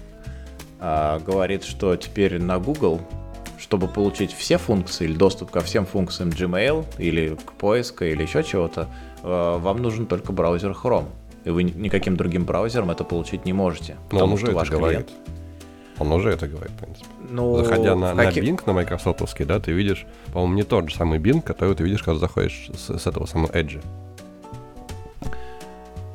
[0.79, 3.01] а, говорит, что теперь на Google,
[3.59, 8.45] чтобы получить все функции или доступ ко всем функциям Gmail или к поиску или еще
[8.45, 8.89] чего-то,
[9.23, 11.09] а, вам нужен только браузер Chrome.
[11.45, 13.97] И вы никаким другим браузером это получить не можете.
[14.13, 15.09] Но он уже это ваш говорит.
[15.99, 17.07] Он уже это говорит, в принципе.
[17.31, 18.45] Ну, Заходя на, на каких...
[18.45, 22.03] Bing, на майкрософтовский, да, ты видишь, по-моему, не тот же самый Bing, который ты видишь,
[22.03, 23.83] когда заходишь с, с этого самого Edge.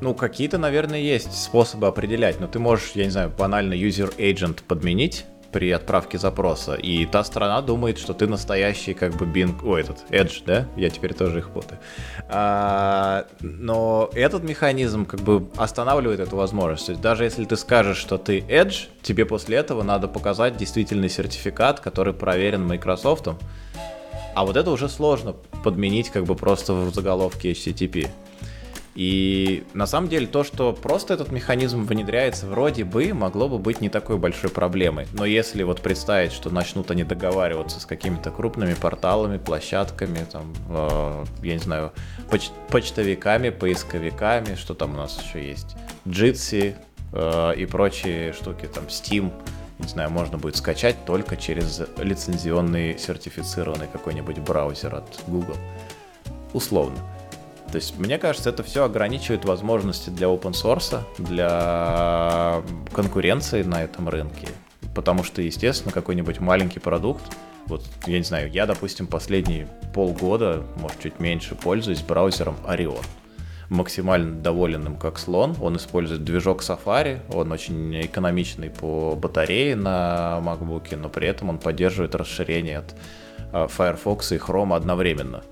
[0.00, 4.62] Ну, какие-то, наверное, есть способы определять, но ты можешь, я не знаю, банально user agent
[4.66, 9.82] подменить при отправке запроса, и та сторона думает, что ты настоящий как бы Bing, ой,
[9.82, 10.66] этот Edge, да?
[10.76, 11.78] Я теперь тоже их путаю.
[12.28, 16.86] А, но этот механизм как бы останавливает эту возможность.
[16.86, 21.08] То есть даже если ты скажешь, что ты Edge, тебе после этого надо показать действительный
[21.08, 23.28] сертификат, который проверен Microsoft.
[24.34, 28.08] А вот это уже сложно подменить как бы просто в заголовке HTTP.
[28.94, 33.80] И на самом деле то, что просто этот механизм внедряется, вроде бы могло бы быть
[33.80, 35.06] не такой большой проблемой.
[35.12, 41.24] Но если вот представить, что начнут они договариваться с какими-то крупными порталами, площадками, там, э,
[41.42, 41.92] я не знаю,
[42.30, 45.74] поч- почтовиками, поисковиками, что там у нас еще есть,
[46.06, 46.76] Jitsi
[47.12, 49.32] э, и прочие штуки, там, Steam,
[49.80, 55.56] не знаю, можно будет скачать только через лицензионный сертифицированный какой-нибудь браузер от Google.
[56.52, 56.98] Условно.
[57.74, 64.08] То есть, мне кажется, это все ограничивает возможности для open source, для конкуренции на этом
[64.08, 64.46] рынке.
[64.94, 67.24] Потому что, естественно, какой-нибудь маленький продукт,
[67.66, 73.04] вот, я не знаю, я, допустим, последние полгода, может, чуть меньше, пользуюсь браузером Orion.
[73.70, 75.56] Максимально доволен им как слон.
[75.60, 81.58] Он использует движок Safari, он очень экономичный по батарее на MacBook, но при этом он
[81.58, 82.94] поддерживает расширение от
[83.52, 85.42] а, Firefox и Chrome одновременно.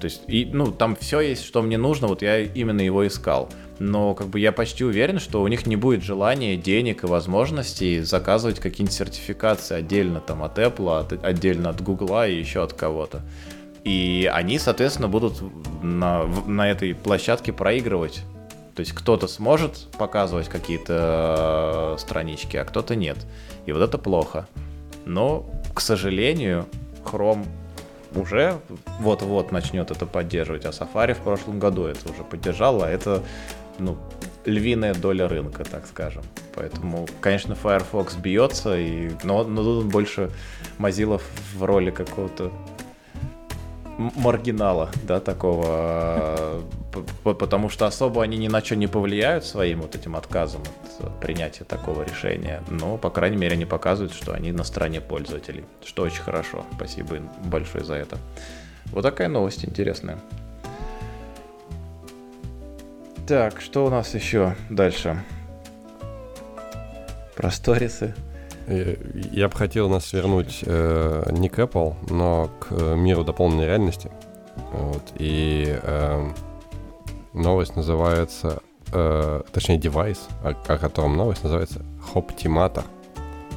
[0.00, 3.48] То есть, и, ну, там все есть, что мне нужно, вот я именно его искал.
[3.78, 8.00] Но как бы я почти уверен, что у них не будет желания, денег и возможностей
[8.00, 13.22] заказывать какие-нибудь сертификации отдельно там от Apple, от, отдельно от Google и еще от кого-то.
[13.84, 15.42] И они, соответственно, будут
[15.82, 18.22] на, на этой площадке проигрывать.
[18.74, 23.16] То есть кто-то сможет показывать какие-то э, странички, а кто-то нет.
[23.66, 24.46] И вот это плохо.
[25.04, 26.66] Но, к сожалению,
[27.04, 27.46] Chrome
[28.14, 28.58] уже
[29.00, 33.22] вот-вот начнет это поддерживать, а Safari в прошлом году это уже поддержал, а это,
[33.78, 33.96] ну,
[34.44, 36.22] львиная доля рынка, так скажем.
[36.54, 40.30] Поэтому, конечно, Firefox бьется, и, но, но тут больше
[40.78, 41.20] Mozilla
[41.54, 42.52] в роли какого-то
[43.98, 46.62] маргинала, да, такого,
[47.24, 50.62] потому что особо они ни на что не повлияют своим вот этим отказом
[51.00, 55.64] от принятия такого решения, но, по крайней мере, они показывают, что они на стороне пользователей,
[55.84, 56.64] что очень хорошо.
[56.76, 58.18] Спасибо им большое за это.
[58.86, 60.18] Вот такая новость интересная.
[63.26, 65.22] Так, что у нас еще дальше?
[67.36, 68.14] Про сторисы.
[68.68, 68.96] Э,
[69.32, 74.10] я бы хотел нас вернуть э, не к Apple, но к миру дополненной реальности.
[74.72, 75.02] Вот.
[75.16, 76.30] И э,
[77.32, 78.60] новость называется,
[78.92, 82.84] э, точнее, девайс, о, о котором новость называется Hoptimator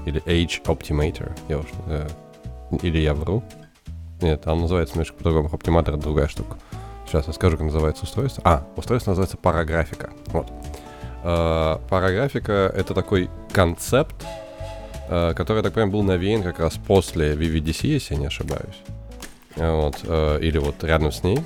[0.06, 1.32] или Age Optimator.
[1.50, 2.08] Я уж, э,
[2.82, 3.44] или я вру.
[4.22, 5.50] Нет, он называется немножко по-другому.
[5.50, 6.58] Optimator— это другая штука.
[7.06, 8.42] Сейчас я скажу, как называется устройство.
[8.46, 10.12] А, устройство называется параграфика.
[10.28, 10.48] Вот.
[11.24, 14.51] Э, параграфика— это такой концепт, Э,
[15.12, 18.78] который, я так понимаю, был навеян как раз после VVDC, если я не ошибаюсь.
[19.56, 21.40] Вот, э, или вот рядом с ней.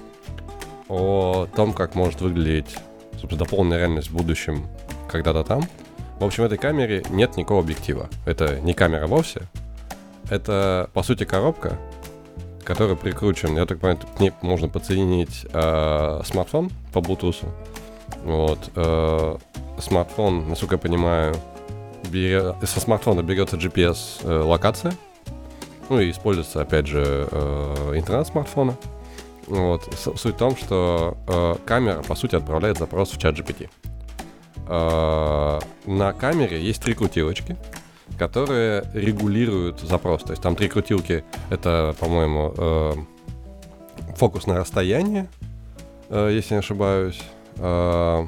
[0.87, 2.77] О том, как может выглядеть,
[3.13, 4.67] собственно, дополненная реальность в будущем
[5.09, 5.63] когда-то там.
[6.19, 8.09] В общем, в этой камере нет никакого объектива.
[8.25, 9.41] Это не камера вовсе.
[10.29, 11.77] Это, по сути, коробка,
[12.63, 13.57] которая прикручен.
[13.57, 17.45] Я так понимаю, к ней можно подсоединить э, смартфон по Bluetooth.
[18.23, 18.59] Вот.
[18.75, 19.37] Э,
[19.79, 21.35] смартфон, насколько я понимаю,
[22.05, 25.31] берет, со смартфона берется GPS-локация, э,
[25.89, 28.75] ну и используется, опять же, э, интернет смартфона.
[29.47, 29.83] Вот.
[29.93, 33.69] Суть в том, что э, камера, по сути, отправляет запрос в чат GPT.
[34.67, 37.55] Э, на камере есть три крутилочки,
[38.17, 40.23] которые регулируют запрос.
[40.23, 42.93] То есть там три крутилки— это, по-моему, э,
[44.15, 45.27] фокус на расстояние,
[46.09, 47.21] э, если не ошибаюсь,
[47.57, 48.27] э,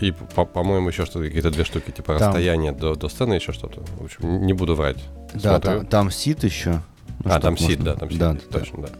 [0.00, 2.28] и, по-моему, еще что-то, какие-то две штуки, типа там...
[2.28, 3.82] расстояние до, до сцены, еще что-то.
[3.98, 4.98] В общем, не буду врать.
[5.34, 6.80] Да, там, там сид еще.
[7.24, 8.88] Ну, а, там сид, да, там сид, да, точно, да.
[8.88, 8.94] да.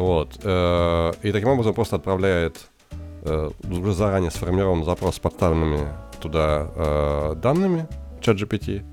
[0.00, 0.40] Вот.
[0.42, 2.56] Э, и таким образом просто отправляет
[3.22, 5.88] э, уже заранее сформированный запрос с подставленными
[6.20, 7.86] туда э, данными
[8.20, 8.84] чат GPT.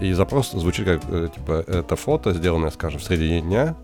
[0.00, 1.02] И запрос звучит как,
[1.34, 3.76] типа, это фото, сделанное, скажем, в середине дня,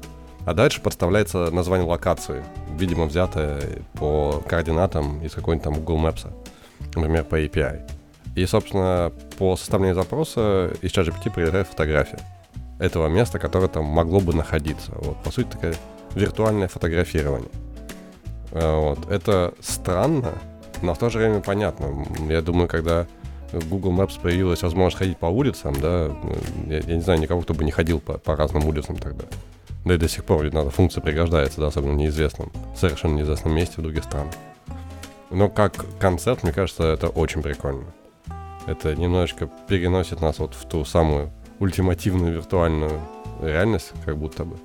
[0.47, 2.43] а дальше подставляется название локации,
[2.79, 3.61] видимо, взятое
[3.95, 6.27] по координатам из какой-нибудь там Google Maps
[7.01, 7.89] например, по API.
[8.35, 12.19] И, собственно, по составлению запроса из ChatGPT прилетает фотография
[12.79, 14.93] этого места, которое там могло бы находиться.
[14.97, 15.75] Вот, по сути, такое
[16.15, 17.51] виртуальное фотографирование.
[18.53, 19.11] Э, вот.
[19.11, 20.33] Это странно,
[20.83, 22.07] но в то же время понятно.
[22.29, 23.07] Я думаю, когда
[23.53, 26.11] Google Maps появилась возможность ходить по улицам, да,
[26.67, 29.25] я, я не знаю никого, кто бы не ходил по, по разным улицам тогда.
[29.85, 33.55] Да и до сих пор, ведь надо, функция пригождается, да, особенно в неизвестном, совершенно неизвестном
[33.55, 34.35] месте в других странах.
[35.31, 37.87] Но как концепт, мне кажется, это очень прикольно.
[38.67, 43.01] Это немножечко переносит нас вот в ту самую ультимативную виртуальную
[43.41, 44.57] реальность, как будто бы.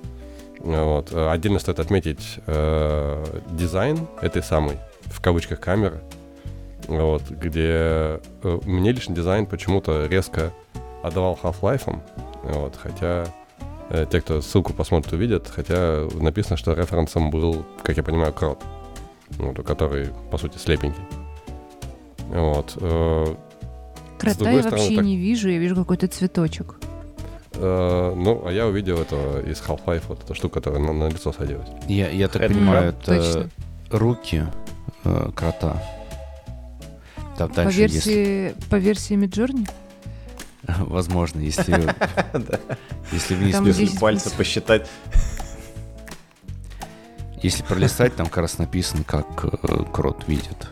[0.58, 1.12] Вот.
[1.12, 6.00] Отдельно стоит отметить э, дизайн этой самой, в кавычках, камеры.
[6.86, 10.52] Вот, где э, мне лично дизайн почему-то резко
[11.02, 12.00] отдавал Half-Life.
[12.44, 13.26] Вот, хотя
[13.88, 18.62] э, те, кто ссылку посмотрит, увидят, хотя написано, что референсом был, как я понимаю, крот
[19.38, 21.02] ну, который, по сути, слепенький.
[22.28, 22.76] Вот.
[22.80, 23.34] Э,
[24.18, 25.04] Крота я вообще так...
[25.04, 26.76] не вижу, я вижу какой-то цветочек.
[27.52, 31.32] Uh, ну, а я увидел этого из Half-Life, вот эта штука, которая на, на лицо
[31.32, 31.68] садилась.
[31.86, 33.50] Я, я так это понимаю, это точно.
[33.90, 34.46] руки
[35.04, 35.82] э, крота.
[37.36, 38.68] Там по, версии, есть...
[38.70, 39.68] по версии Midjourney?
[40.66, 41.74] Возможно, если,
[43.12, 44.88] если вниз без пальца посчитать.
[47.42, 50.68] Если пролистать, там как раз написано, как э, крот видит.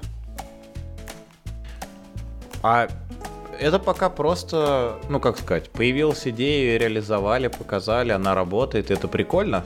[2.63, 2.89] А
[3.59, 9.65] это пока просто, ну как сказать, появилась идея, реализовали, показали, она работает, это прикольно.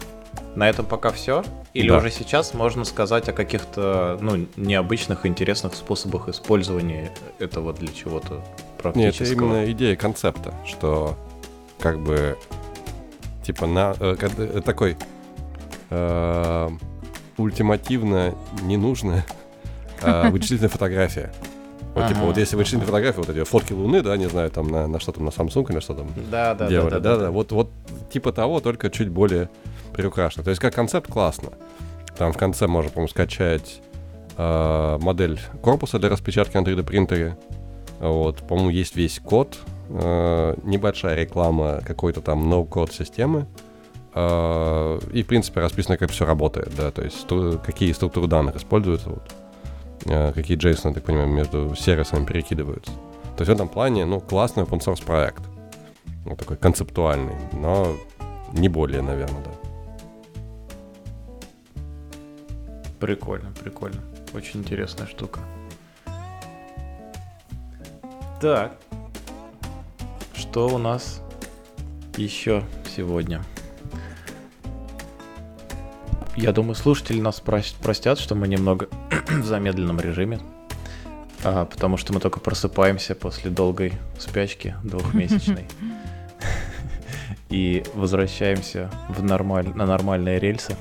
[0.57, 1.45] На этом пока все?
[1.75, 1.99] Или да.
[1.99, 8.43] уже сейчас можно сказать о каких-то ну, необычных, интересных способах использования этого для чего-то
[8.81, 9.01] практического?
[9.03, 11.17] Нет, это именно идея концепта, что
[11.81, 12.39] как бы
[13.43, 14.97] типа на э, э такой
[15.91, 16.69] э,
[17.37, 19.25] ультимативно ненужная
[20.03, 21.33] а, вычислительная фотография.
[21.95, 24.89] Вот, типа, вот если вычислительная фотография, вот эти фотки Луны, да, не знаю, там на,
[24.89, 27.31] на что там, на Samsung или что там да, да, делали, да, да, да, да,
[27.31, 27.71] вот, вот
[28.13, 29.49] типа того, только чуть более
[29.93, 30.43] приукрашено.
[30.43, 31.51] То есть как концепт классно.
[32.19, 33.81] Там в конце можно, по-моему, скачать
[34.37, 37.37] э, модель корпуса для распечатки на 3D принтере.
[38.01, 39.57] Вот, по-моему, есть весь код,
[39.89, 43.47] э, небольшая реклама какой-то там no-код системы.
[44.15, 48.57] Э, и, в принципе, расписано, как все работает, да, то есть стру- какие структуры данных
[48.57, 49.33] используются, вот,
[50.07, 52.93] э, какие JSON, так понимаю, между сервисами перекидываются.
[53.37, 55.43] То есть в этом плане, ну, классный open source проект.
[56.25, 57.97] Вот такой концептуальный, но
[58.53, 59.51] не более, наверное, да.
[63.01, 64.01] Прикольно, прикольно.
[64.33, 65.41] Очень интересная штука.
[68.41, 68.73] Так.
[70.35, 71.21] Что у нас
[72.17, 72.63] еще
[72.97, 73.43] сегодня?
[76.37, 78.89] Я думаю, слушатели нас простят, что мы немного
[79.29, 80.41] в замедленном режиме.
[81.45, 85.67] А, потому что мы только просыпаемся после долгой спячки двухмесячной.
[87.51, 89.69] И возвращаемся в нормаль...
[89.69, 90.75] на нормальные рельсы.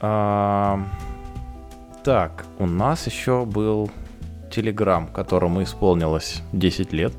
[0.00, 0.82] А,
[2.02, 3.90] так, у нас еще был
[4.50, 7.12] Телеграм, которому исполнилось 10 лет.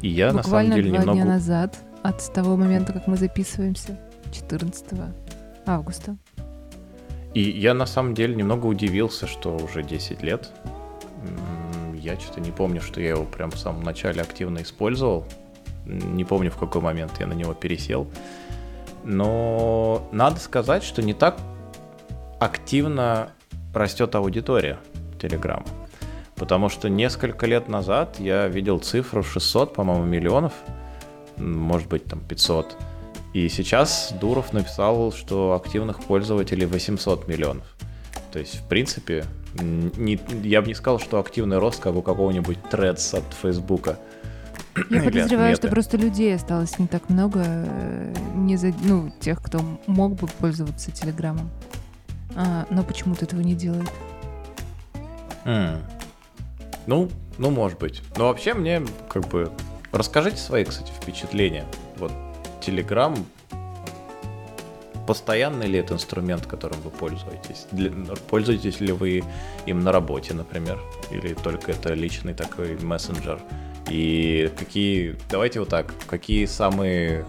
[0.00, 1.18] И я Буквально на самом деле два немного...
[1.20, 3.98] дня назад, от того момента, как мы записываемся,
[4.32, 4.84] 14
[5.66, 6.16] августа.
[7.34, 10.50] И я на самом деле немного удивился, что уже 10 лет.
[11.94, 15.24] Я что-то не помню, что я его прям в самом начале активно использовал.
[15.86, 18.08] Не помню, в какой момент я на него пересел.
[19.04, 21.38] Но надо сказать, что не так
[22.40, 23.30] активно
[23.72, 24.78] растет аудитория
[25.18, 25.66] Telegram.
[26.34, 30.52] Потому что несколько лет назад я видел цифру 600, по-моему, миллионов,
[31.36, 32.76] может быть, там 500.
[33.32, 37.64] И сейчас Дуров написал, что активных пользователей 800 миллионов.
[38.30, 39.24] То есть, в принципе,
[39.54, 43.98] не, я бы не сказал, что активный рост, как у какого-нибудь Threads от Фейсбука.
[44.90, 49.60] Я подозреваю, что просто людей осталось не так много, э, не за, ну, тех, кто
[49.86, 51.50] мог бы пользоваться Телеграмом.
[52.34, 53.90] А, но почему-то этого не делает.
[55.44, 55.78] Mm.
[56.86, 58.02] Ну, ну, может быть.
[58.16, 59.52] Но вообще мне, как бы,
[59.90, 61.66] расскажите свои, кстати, впечатления.
[61.98, 62.12] Вот
[62.66, 63.16] Telegram
[65.06, 67.66] постоянный ли это инструмент, которым вы пользуетесь?
[67.72, 67.90] Для,
[68.28, 69.24] пользуетесь ли вы
[69.66, 70.78] им на работе, например?
[71.10, 73.40] Или только это личный такой мессенджер?
[73.90, 77.24] И какие, давайте вот так, какие самые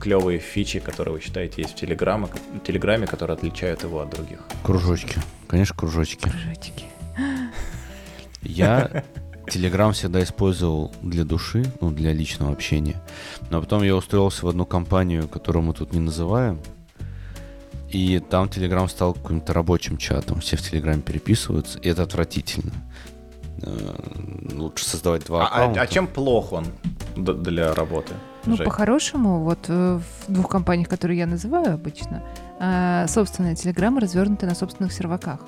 [0.00, 2.28] клевые фичи, которые вы считаете есть в Телеграме,
[2.64, 4.40] Телеграме, которые отличают его от других?
[4.62, 5.18] Кружочки.
[5.48, 6.28] Конечно, кружочки.
[6.28, 6.84] Кружочки.
[8.42, 9.04] Я
[9.50, 12.96] Телеграм всегда использовал для души, ну, для личного общения.
[13.50, 16.60] Но потом я устроился в одну компанию, которую мы тут не называем.
[17.90, 20.40] И там Телеграм стал каким-то рабочим чатом.
[20.40, 22.72] Все в Телеграме переписываются, и это отвратительно.
[23.62, 23.94] Э,
[24.54, 25.80] лучше создавать два а, а аккаунта.
[25.80, 26.66] А, а чем плох он
[27.16, 28.12] для работы?
[28.44, 32.22] Ну, по-хорошему, вот э, в двух компаниях, которые я называю обычно,
[32.60, 35.40] э, собственные телеграммы развернуты на собственных серваках.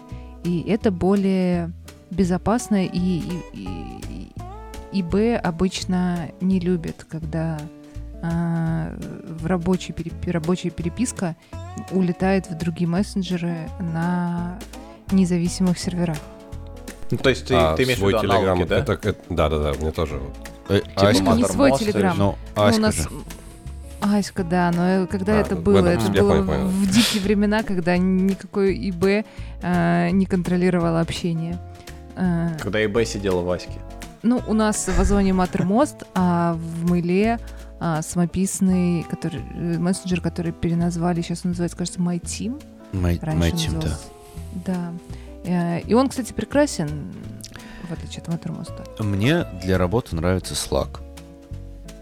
[0.44, 1.72] И это более
[2.10, 4.32] безопасно, и, и, и,
[4.92, 7.58] и Б обычно не любит, когда
[8.22, 9.94] э, в рабочий,
[10.26, 11.36] рабочая переписка
[11.90, 14.58] улетает в другие мессенджеры на
[15.12, 16.18] независимых серверах.
[17.10, 18.78] Ну, то есть ты, а, ты имеешь в виду аналоги, да?
[18.78, 20.20] Это, это, да, да, да, мне тоже.
[20.68, 21.32] Э, типа Аська.
[21.32, 22.16] Не свой телеграм.
[22.16, 22.94] Ну, Аська ну, у нас...
[22.94, 23.08] же.
[24.00, 25.86] Аська, да, но когда а, это было?
[25.86, 26.66] Это было понял, понял.
[26.68, 29.26] в дикие времена, когда никакой ИБ
[29.62, 31.58] э, не контролировало общение.
[32.20, 33.80] Э, когда ИБ сидела в Аське.
[34.22, 37.38] Ну, у нас в Озоне Матермост, а в Мыле
[37.82, 42.62] а, самописный который, э, мессенджер, который переназвали, сейчас он называется, кажется, MyTeam.
[42.92, 43.98] My, My Team, да.
[44.66, 44.92] Да.
[45.44, 47.10] Э, и он, кстати, прекрасен,
[47.88, 48.84] в отличие от Маттермоста.
[48.98, 51.00] Мне для работы нравится Slack.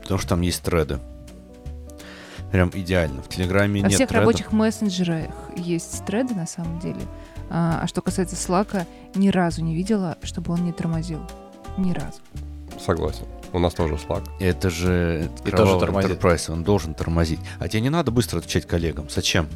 [0.03, 0.99] Потому что там есть треды.
[2.51, 3.23] Прям идеально.
[3.23, 4.27] В Телеграме Во нет всех тредов.
[4.27, 7.03] рабочих мессенджерах есть треды на самом деле.
[7.51, 11.21] А, а что касается Slack, ни разу не видела, чтобы он не тормозил.
[11.77, 12.21] Ни разу.
[12.79, 13.25] Согласен.
[13.53, 14.29] У нас тоже Slack.
[14.41, 16.11] Это же и тоже тормозит.
[16.11, 17.41] Enterprise, он должен тормозить.
[17.59, 19.09] А тебе не надо быстро отвечать коллегам.
[19.09, 19.49] Зачем?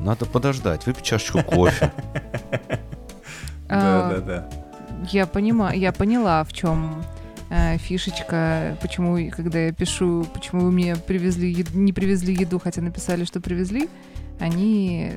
[0.00, 1.92] Надо подождать, выпить чашечку кофе.
[3.68, 4.48] Да, да, да.
[5.10, 7.04] Я понимаю, я поняла, в чем
[7.50, 13.24] э, фишечка, почему, когда я пишу, почему вы мне привезли не привезли еду, хотя написали,
[13.24, 13.88] что привезли,
[14.38, 15.12] они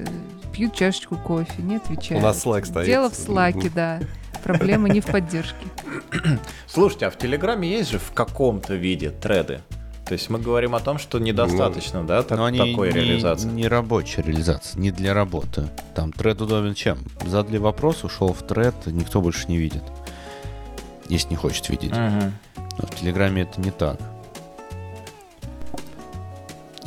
[0.52, 2.24] пьют чашечку кофе, не отвечают.
[2.24, 2.86] У нас Slack стоит.
[2.86, 4.00] Дело в слаке, да.
[4.44, 5.68] Проблема не в поддержке.
[6.68, 9.62] Слушайте, а в Телеграме есть же в каком-то виде треды?
[10.08, 13.50] То есть мы говорим о том, что недостаточно, ну, да, так, они такой не, реализации.
[13.50, 15.68] Не рабочая реализация, не для работы.
[15.96, 17.00] Там тред удобен чем?
[17.26, 19.84] Задали вопрос, ушел в тред, никто больше не видит.
[21.10, 21.92] Если не хочет видеть.
[21.92, 22.32] Угу.
[22.80, 24.00] Но в Телеграме это не так.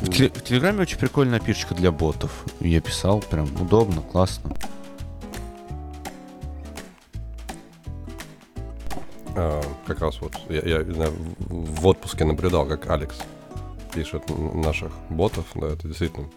[0.01, 2.43] В, теле- в Телеграме очень прикольная пишечка для ботов.
[2.59, 4.51] Я писал, прям удобно, классно.
[9.35, 10.83] А, как раз вот я, я,
[11.39, 13.15] в отпуске наблюдал, как Алекс
[13.93, 14.23] пишет
[14.55, 15.45] наших ботов.
[15.53, 16.27] Да, это действительно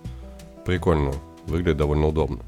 [0.67, 1.15] прикольно.
[1.47, 2.41] Выглядит довольно удобно.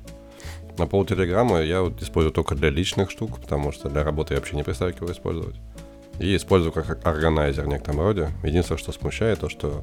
[0.76, 4.40] На пол Телеграма я вот использую только для личных штук, потому что для работы я
[4.40, 5.56] вообще не представляю, его использовать.
[6.18, 8.30] И использую как органайзер в некотором роде.
[8.42, 9.82] Единственное, что смущает, то что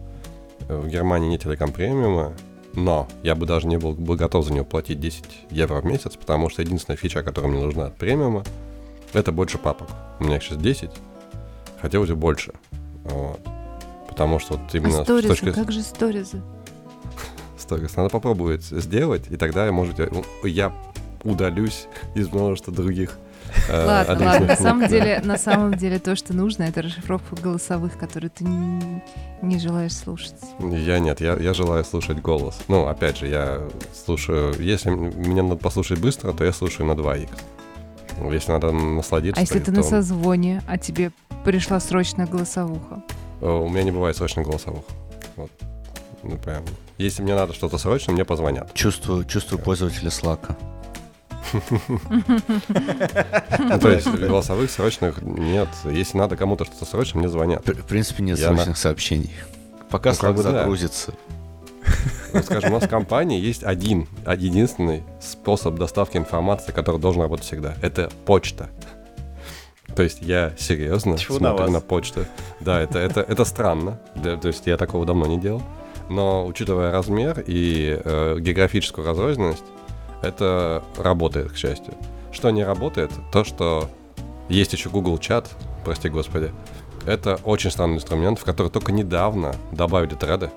[0.68, 2.34] в Германии нет Telegram премиума,
[2.74, 6.16] но я бы даже не был бы готов за него платить 10 евро в месяц,
[6.16, 8.43] потому что единственная фича, которая мне нужна от премиума,
[9.14, 9.89] это больше папок.
[10.20, 10.89] У меня их сейчас 10,
[11.82, 12.53] хотелось бы больше.
[13.03, 13.39] Вот.
[14.07, 15.51] Потому что вот именно а сторизы, точки...
[15.51, 16.41] как же сторизы?
[17.57, 17.95] Сторис.
[17.95, 19.95] Надо попробовать сделать, и тогда, может,
[20.43, 20.74] я
[21.24, 23.18] удалюсь из множества других
[23.70, 24.47] Э, ладно, ладно.
[24.47, 29.59] На самом деле, на самом деле то, что нужно, это расшифровка голосовых, которые ты не,
[29.59, 30.36] желаешь слушать.
[30.59, 32.59] Я нет, я, я желаю слушать голос.
[32.68, 33.61] Ну, опять же, я
[33.93, 34.53] слушаю.
[34.59, 37.30] Если меня надо послушать быстро, то я слушаю на 2х.
[38.32, 39.39] Если надо насладиться.
[39.39, 41.11] А если ты на созвоне, а тебе
[41.43, 43.03] пришла срочная голосовуха?
[43.41, 44.84] Э, у меня не бывает срочных голосовых.
[45.36, 45.51] Вот.
[46.24, 46.64] Ну, прям.
[46.97, 48.74] Если мне надо что-то срочно, мне позвонят.
[48.74, 50.55] Чувствую, чувствую пользователя Slack.
[53.60, 55.70] Ну, то есть голосовых срочных нет.
[55.86, 57.66] Если надо кому-то что-то срочно, мне звонят.
[57.66, 59.32] В принципе, нет срочных сообщений.
[59.89, 61.14] Пока ну, Slack загрузится.
[62.44, 67.76] Скажем, у нас в компании есть один, единственный способ доставки информации, который должен работать всегда.
[67.82, 68.70] Это почта.
[69.96, 72.26] То есть я серьезно Чего смотрю на, на почту.
[72.60, 74.00] Да, это, это, это странно.
[74.16, 75.62] то есть я такого давно не делал.
[76.10, 79.64] Но учитывая размер и э, географическую разрозненность,
[80.24, 81.93] это работает, к счастью.
[82.32, 83.89] Что не работает, то, что
[84.49, 85.49] есть еще Google чат,
[85.86, 86.51] прости господи,
[87.05, 90.49] это очень странный инструмент, в который только недавно добавили треды.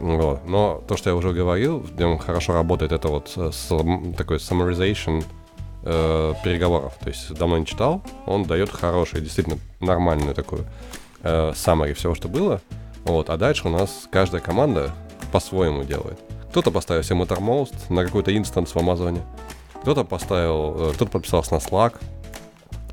[0.00, 0.46] Вот.
[0.46, 5.24] Но то, что я уже говорил, в нем хорошо работает, это вот сам, такой summarization
[5.82, 6.94] э, переговоров.
[7.00, 10.64] То есть давно не читал, он дает хороший, действительно нормальную такую
[11.22, 12.60] э, summary всего, что было.
[13.04, 13.28] Вот.
[13.28, 14.92] А дальше у нас каждая команда
[15.32, 16.18] по-своему делает.
[16.50, 19.22] Кто-то поставил себе Mattermost на какой-то инстанс в Амазоне.
[19.82, 21.94] Кто-то поставил, э, кто-то подписался на Slack.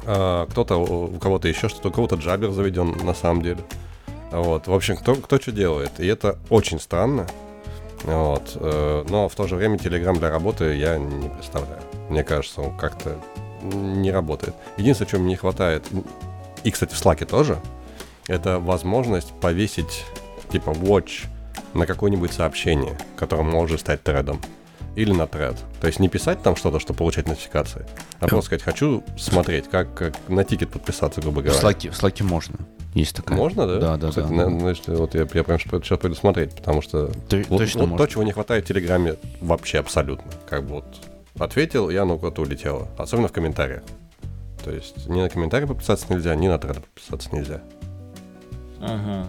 [0.05, 3.59] А, кто-то, у кого-то еще что-то, у кого-то джабер заведен на самом деле.
[4.31, 5.99] Вот, в общем, кто, кто что делает.
[5.99, 7.27] И это очень странно.
[8.03, 8.51] Вот.
[8.55, 11.81] Э, но в то же время Telegram для работы я не представляю.
[12.09, 13.17] Мне кажется, он как-то
[13.63, 14.55] не работает.
[14.77, 15.85] Единственное, чего мне не хватает,
[16.63, 17.59] и, кстати, в Slack тоже,
[18.27, 20.05] это возможность повесить
[20.51, 21.25] типа watch
[21.73, 24.41] на какое-нибудь сообщение, которое может стать тредом.
[24.95, 25.57] Или на тред.
[25.81, 27.85] То есть не писать там что-то, чтобы получать нотификации,
[28.21, 31.59] а просто сказать, хочу смотреть, как, как на тикет подписаться, грубо говоря.
[31.59, 32.55] В Slack, в Slack можно.
[32.93, 33.37] Есть такая.
[33.37, 33.79] Можно, да?
[33.79, 34.49] Да, да, Кстати, да.
[34.49, 37.97] На, значит, вот я, я прям сейчас пойду смотреть, потому что Ты, вот, точно вот
[37.97, 40.31] то, чего не хватает в Телеграме вообще абсолютно.
[40.49, 40.85] Как бы вот
[41.37, 42.87] ответил, и оно куда-то улетело.
[42.97, 43.83] Особенно в комментариях.
[44.63, 47.61] То есть ни на комментарии подписаться нельзя, ни на тред подписаться нельзя.
[48.79, 49.27] Ага.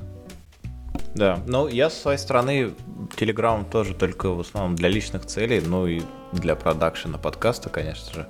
[1.16, 2.74] Да, ну я с своей стороны
[3.16, 6.02] Telegram тоже только в основном для личных целей, ну и
[6.32, 8.26] для продакшена подкаста, конечно же.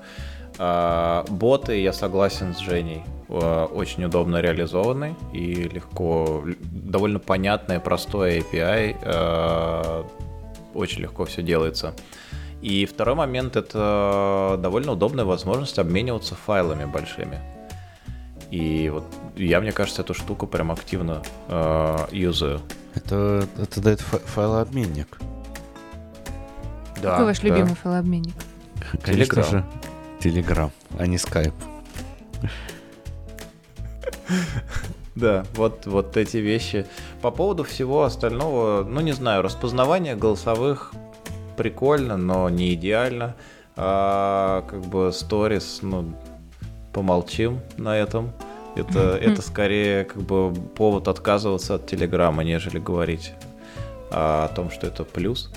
[0.58, 8.38] А, боты, я согласен с Женей, а, очень удобно реализованы и легко, довольно понятное, простое
[8.38, 10.06] API, а,
[10.72, 11.92] очень легко все делается.
[12.62, 17.40] И второй момент это довольно удобная возможность обмениваться файлами большими.
[18.52, 19.04] И вот
[19.36, 22.60] я, мне кажется, эту штуку прям активно э, юзаю.
[22.94, 25.18] Это, это дает файлообменник.
[27.02, 27.48] Да, Какой ваш да.
[27.48, 28.34] любимый файлообменник?
[29.02, 29.50] Конечно Telegram.
[29.50, 29.64] же,
[30.20, 31.54] Telegram, а не Skype.
[35.14, 36.86] Да, вот, вот эти вещи.
[37.22, 40.92] По поводу всего остального, ну не знаю, распознавание голосовых
[41.56, 43.34] прикольно, но не идеально.
[43.76, 46.14] А, как бы сторис, ну,
[46.92, 48.32] помолчим на этом.
[48.76, 53.32] Это, это скорее как бы повод отказываться от Телеграма, нежели говорить
[54.10, 55.50] о том, что это плюс.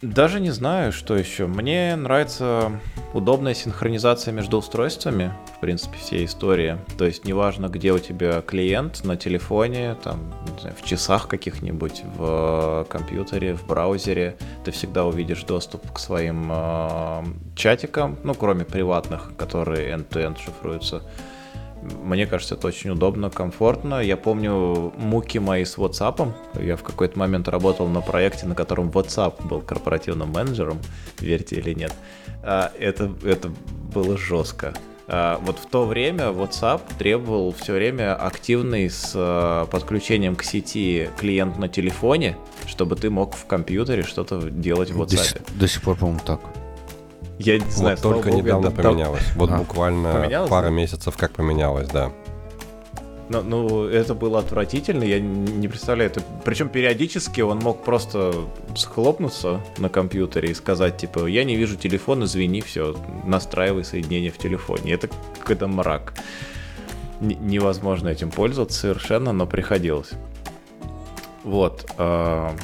[0.00, 1.46] Даже не знаю, что еще.
[1.46, 2.72] Мне нравится
[3.14, 6.78] удобная синхронизация между устройствами, в принципе, всей истории.
[6.98, 12.86] То есть неважно, где у тебя клиент, на телефоне, там, знаю, в часах каких-нибудь, в
[12.88, 19.94] компьютере, в браузере, ты всегда увидишь доступ к своим э, чатикам, ну, кроме приватных, которые
[19.94, 21.02] end-to-end шифруются.
[22.02, 24.00] Мне кажется, это очень удобно, комфортно.
[24.00, 26.32] Я помню муки мои с WhatsApp.
[26.60, 30.78] Я в какой-то момент работал на проекте, на котором WhatsApp был корпоративным менеджером,
[31.18, 31.92] верьте или нет.
[32.42, 33.52] А, это, это
[33.92, 34.74] было жестко.
[35.08, 41.10] А, вот в то время WhatsApp требовал все время активный с а, подключением к сети
[41.18, 45.42] клиент на телефоне, чтобы ты мог в компьютере что-то делать в WhatsApp.
[45.54, 46.40] До, до сих пор, по-моему, так.
[47.44, 49.22] Я не знаю, вот только богу, недавно это- поменялось.
[49.36, 50.70] Вот А, буквально поменялось, пара да?
[50.70, 52.10] месяцев как поменялось, да.
[53.28, 56.10] Ну, ну, это было отвратительно, я не представляю.
[56.10, 56.20] Это...
[56.44, 58.34] Причем периодически он мог просто
[58.76, 64.38] схлопнуться на компьютере и сказать, типа, я не вижу телефон, извини, все, настраивай соединение в
[64.38, 64.92] телефоне.
[64.92, 66.12] Это какой-то мрак.
[67.22, 70.10] Н- невозможно этим пользоваться совершенно, но приходилось.
[71.44, 71.86] Вот.
[71.96, 72.54] а,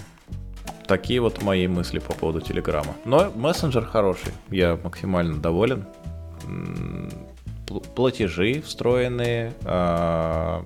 [0.89, 2.97] Такие вот мои мысли по поводу Телеграма.
[3.05, 5.85] Но мессенджер хороший, я максимально доволен.
[7.95, 10.65] Платежи встроенные, а,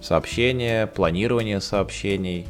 [0.00, 2.46] сообщения, планирование сообщений,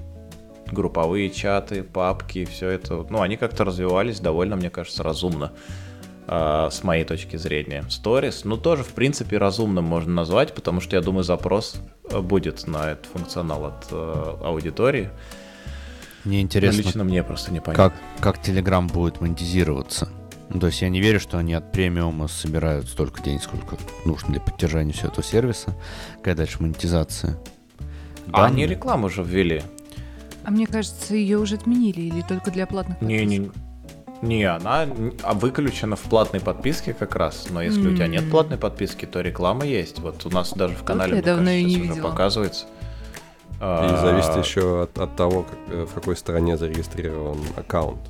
[0.71, 3.05] групповые чаты, папки, все это.
[3.11, 5.51] Ну, они как-то развивались довольно, мне кажется, разумно
[6.29, 7.85] а, с моей точки зрения.
[7.89, 11.75] Stories, ну, тоже, в принципе, разумным можно назвать, потому что, я думаю, запрос
[12.09, 15.11] э, будет на этот функционал от э, аудитории.
[16.25, 17.93] Мне Но интересно, лично мне просто непонятно.
[18.21, 20.09] как, как Telegram будет монетизироваться.
[20.51, 24.31] Ну, то есть я не верю, что они от премиума собирают столько денег, сколько нужно
[24.31, 25.75] для поддержания всего этого сервиса.
[26.19, 27.39] Какая дальше монетизация?
[28.33, 29.63] А они рекламу уже ввели.
[30.45, 33.55] А мне кажется, ее уже отменили или только для платных Не, подписок?
[34.23, 37.47] не, не, она н- а выключена в платной подписке как раз.
[37.51, 39.99] Но если у тебя нет платной подписки, то реклама есть.
[40.01, 42.11] Вот у нас даже в канале я мне давно кажется, не уже видела.
[42.11, 42.67] показывается.
[43.55, 48.01] И А, зависит еще от, от того, как, э, в какой стране зарегистрирован аккаунт.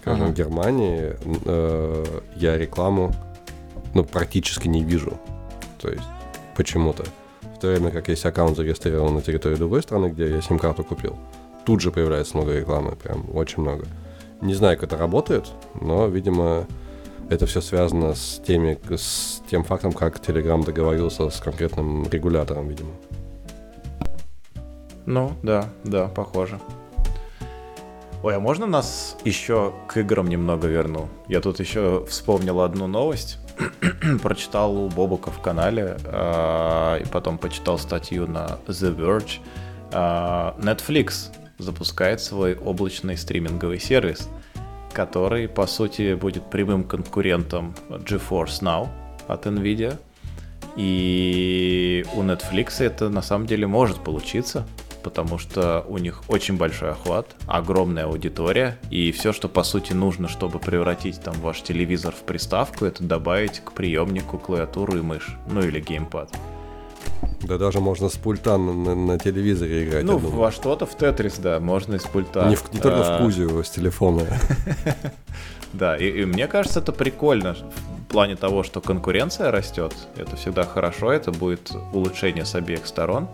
[0.00, 0.32] Скажем, Ага.
[0.32, 2.04] в Германии э,
[2.36, 3.12] я рекламу
[3.94, 5.18] ну, практически не вижу.
[5.78, 6.02] То есть
[6.56, 7.04] почему-то.
[7.54, 11.16] В то время как если аккаунт зарегистрирован на территории другой страны, где я сим-карту купил,
[11.64, 13.86] тут же появляется много рекламы, прям очень много.
[14.40, 15.46] Не знаю, как это работает,
[15.80, 16.66] но, видимо,
[17.30, 22.90] это все связано с, теми, с тем фактом, как Telegram договорился с конкретным регулятором, видимо.
[25.06, 26.58] Ну, да, да, похоже.
[28.22, 31.08] Ой, а можно нас еще к играм немного верну?
[31.28, 33.38] Я тут еще вспомнил одну новость.
[34.22, 39.38] Прочитал у Бобука в канале, а, и потом почитал статью на The Verge.
[39.92, 44.28] А, Netflix запускает свой облачный стриминговый сервис,
[44.92, 48.88] который, по сути, будет прямым конкурентом GeForce Now
[49.28, 49.96] от NVIDIA.
[50.74, 54.66] И у Netflix это на самом деле может получиться,
[55.06, 60.26] потому что у них очень большой охват, огромная аудитория, и все, что по сути нужно,
[60.28, 65.60] чтобы превратить там ваш телевизор в приставку, это добавить к приемнику клавиатуру и мышь, ну
[65.62, 66.30] или геймпад.
[67.42, 70.02] Да даже можно с пульта на, на- на телевизоре играть.
[70.04, 72.46] ну, во что-то в Тетрис, да, можно из пульта.
[72.48, 74.22] Не, в- не только А, в Кузю, с телефона.
[75.72, 79.94] Да, и, и мне кажется, это прикольно в плане того, что конкуренция растет.
[80.16, 83.28] Это всегда хорошо, это будет улучшение с обеих сторон.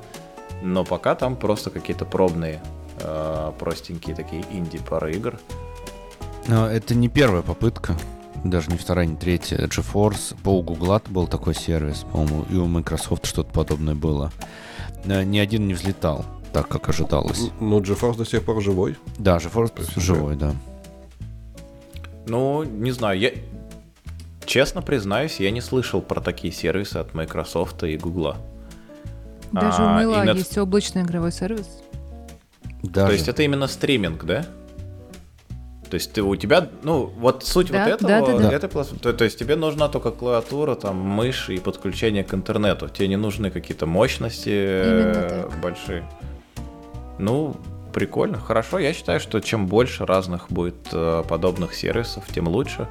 [0.63, 2.63] Но пока там просто какие-то пробные,
[3.01, 5.39] э, простенькие такие инди-пары игр.
[6.47, 7.97] Но это не первая попытка,
[8.45, 9.59] даже не вторая, не третья.
[9.59, 14.33] GeForce, по у Гугла был такой сервис, по-моему, и у Microsoft что-то подобное было.
[15.05, 17.51] Э, Ни один не взлетал, так как ожидалось.
[17.61, 18.97] Ну, GeForce до сих пор живой.
[19.19, 20.55] Да, GeForce есть живой, да.
[22.27, 23.33] Ну, не знаю, я...
[24.45, 28.37] Честно признаюсь, я не слышал про такие сервисы от Microsoft и Google.
[29.53, 31.69] Даже у А, и Net- есть облачный игровой сервис.
[32.83, 33.07] Даже.
[33.09, 34.45] То есть это именно стриминг, да?
[35.89, 38.53] То есть ты, у тебя, ну, вот суть Да, вот этого, да, да, да.
[38.57, 42.89] этой платформы, то, то есть тебе нужна только клавиатура, там, мышь и подключение к интернету.
[42.89, 46.09] Тебе не нужны какие-то мощности э, большие.
[47.19, 47.55] Ну,
[47.93, 48.79] прикольно, хорошо.
[48.79, 52.89] Я считаю, что чем больше разных будет э, подобных сервисов, тем лучше.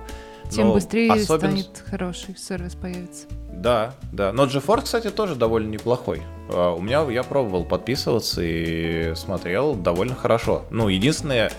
[0.49, 3.27] Тем Но быстрее особенно- станет хороший сервис появится.
[3.53, 4.33] Да, да.
[4.33, 6.23] Но GeForce, кстати, тоже довольно неплохой.
[6.49, 10.65] А, У меня я пробовал подписываться и смотрел довольно хорошо.
[10.71, 11.51] Ну, единственное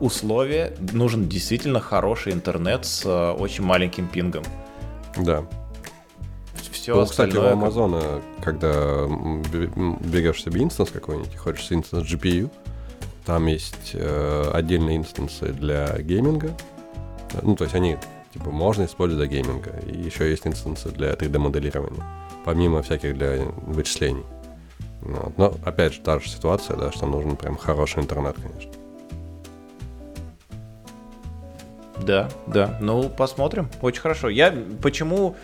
[0.00, 4.42] условие нужен действительно хороший интернет с э, очень маленьким пингом.
[5.16, 5.44] Да.
[6.72, 12.50] Все ну, кстати, у Амазона, когда берешь себе instance какой-нибудь, хочешь instance GPU,
[13.24, 16.50] там есть э, отдельные instance ы для гейминга.
[17.42, 17.96] Ну, то есть они,
[18.34, 19.70] типа, можно использовать для гейминга.
[19.86, 22.04] И еще есть instance ы для 3D-моделирования.
[22.44, 24.24] Помимо всяких для вычислений.
[25.00, 25.38] Вот.
[25.38, 28.72] Но, опять же, та же ситуация, да, что нужен прям хороший интернет, конечно.
[32.02, 32.76] Да, да.
[32.80, 33.70] Ну, посмотрим.
[33.80, 34.28] Очень хорошо.
[34.28, 35.36] Я почему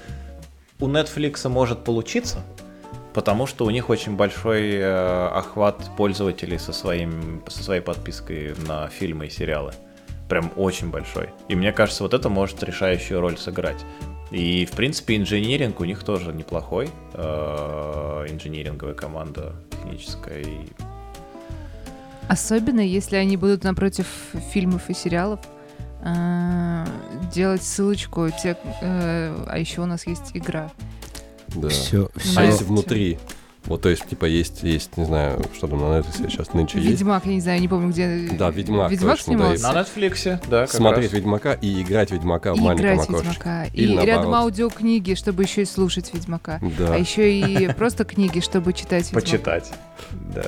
[0.81, 2.43] у Netflix может получиться?
[3.15, 8.89] Потому что у них очень большой э, охват пользователей со, своим, со своей подпиской на
[8.89, 9.73] фильмы и сериалы.
[10.31, 11.29] Прям очень большой.
[11.49, 13.85] И мне кажется, вот это может решающую роль сыграть.
[14.31, 16.89] И, в принципе, инжиниринг у них тоже неплохой.
[17.15, 20.41] Э, инжиниринговая команда техническая.
[20.41, 20.69] И...
[22.29, 24.07] Особенно, если они будут напротив
[24.53, 25.41] фильмов и сериалов
[26.03, 26.87] а,
[27.33, 28.31] делать ссылочку.
[28.31, 30.71] Те, э, а еще у нас есть игра.
[31.49, 31.69] Да.
[31.69, 32.41] Все, А все.
[32.43, 33.19] если внутри?
[33.67, 36.91] Вот, то есть, типа, есть, есть, не знаю, что там на Netflix сейчас нынче есть.
[36.91, 38.29] Ведьмак, я не знаю, не помню, где.
[38.39, 39.73] Да, Ведьмак, Ведьмак точно, да, снимался.
[39.73, 41.13] На Netflix, да, как Смотреть раз.
[41.13, 43.29] Ведьмака и играть Ведьмака в И маленьком играть окошечке.
[43.29, 43.65] Ведьмака.
[43.75, 44.35] Или и рядом наоборот.
[44.35, 46.59] аудиокниги, чтобы еще и слушать Ведьмака.
[46.79, 46.95] Да.
[46.95, 49.21] А еще и просто книги, чтобы читать Ведьмака.
[49.27, 49.71] Почитать.
[50.35, 50.47] Да.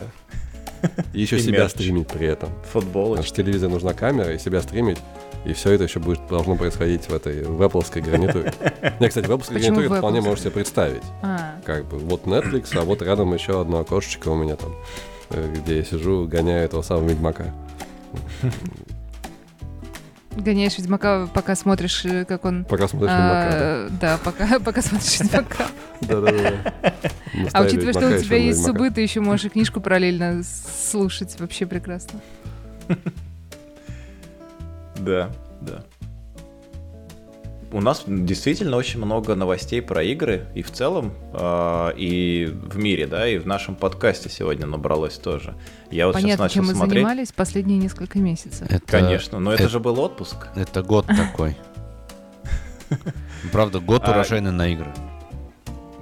[1.13, 2.49] И еще и себя стримить при этом.
[2.49, 3.27] Потому Футболочки.
[3.27, 4.99] что телевизор нужна камера, и себя стримить.
[5.45, 8.53] И все это еще будет должно происходить в этой в Apple гарнитуре.
[9.01, 11.03] Не, кстати, в Apple Почему гарнитуре ты вполне можешь себе представить.
[11.23, 14.75] А, Как бы вот Netflix, а вот рядом еще одно окошечко у меня там,
[15.31, 17.53] э, где я сижу, гоняю этого самого Ведьмака.
[20.37, 22.65] гоняешь Ведьмака, пока смотришь, э, как он...
[22.65, 23.49] Пока смотришь Ведьмака.
[23.51, 25.67] а, да, пока, пока смотришь Ведьмака.
[26.01, 26.73] Да-да-да.
[27.53, 31.39] А учитывая, что у тебя есть субы, ты еще можешь и книжку параллельно слушать.
[31.39, 32.21] Вообще прекрасно.
[35.05, 35.31] Да,
[35.61, 35.83] да.
[37.75, 43.07] У нас действительно очень много новостей про игры и в целом, а, и в мире,
[43.07, 45.55] да, и в нашем подкасте сегодня набралось тоже.
[45.91, 47.03] Я вот Понятно, сейчас чем начал мы смотреть.
[47.03, 48.67] занимались последние несколько месяцев.
[48.71, 50.49] Это, Конечно, но это это- же был отпуск.
[50.55, 51.57] это год такой.
[53.53, 54.93] Правда, год А, урожайный на игры.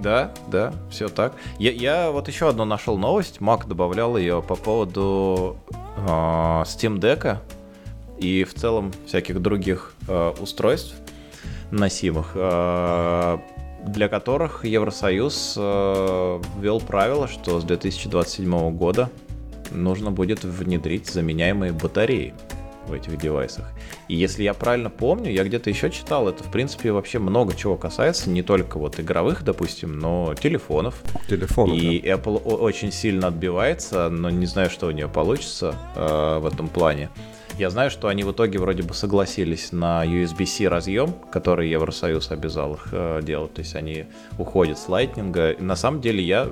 [0.01, 1.35] Да, да, все так.
[1.59, 3.41] Я, я вот еще одну нашел новость.
[3.41, 5.57] Мак добавлял ее по поводу
[5.99, 7.39] а, Steam Deck
[8.21, 10.95] и в целом всяких других а, устройств
[11.71, 13.41] носимых, а,
[13.87, 19.11] для которых Евросоюз а, ввел правило, что с 2027 года
[19.71, 22.35] нужно будет внедрить заменяемые батареи
[22.87, 23.71] в этих девайсах.
[24.09, 27.77] И если я правильно помню, я где-то еще читал, это в принципе вообще много чего
[27.77, 31.01] касается, не только вот игровых, допустим, но телефонов.
[31.29, 31.73] Телефон.
[31.73, 36.47] И Apple о- очень сильно отбивается, но не знаю, что у нее получится э, в
[36.47, 37.11] этом плане.
[37.59, 42.75] Я знаю, что они в итоге вроде бы согласились на USB-C разъем, который Евросоюз обязал
[42.75, 43.53] их э, делать.
[43.55, 44.07] То есть они
[44.39, 45.59] уходят с Lightning.
[45.59, 46.49] И на самом деле я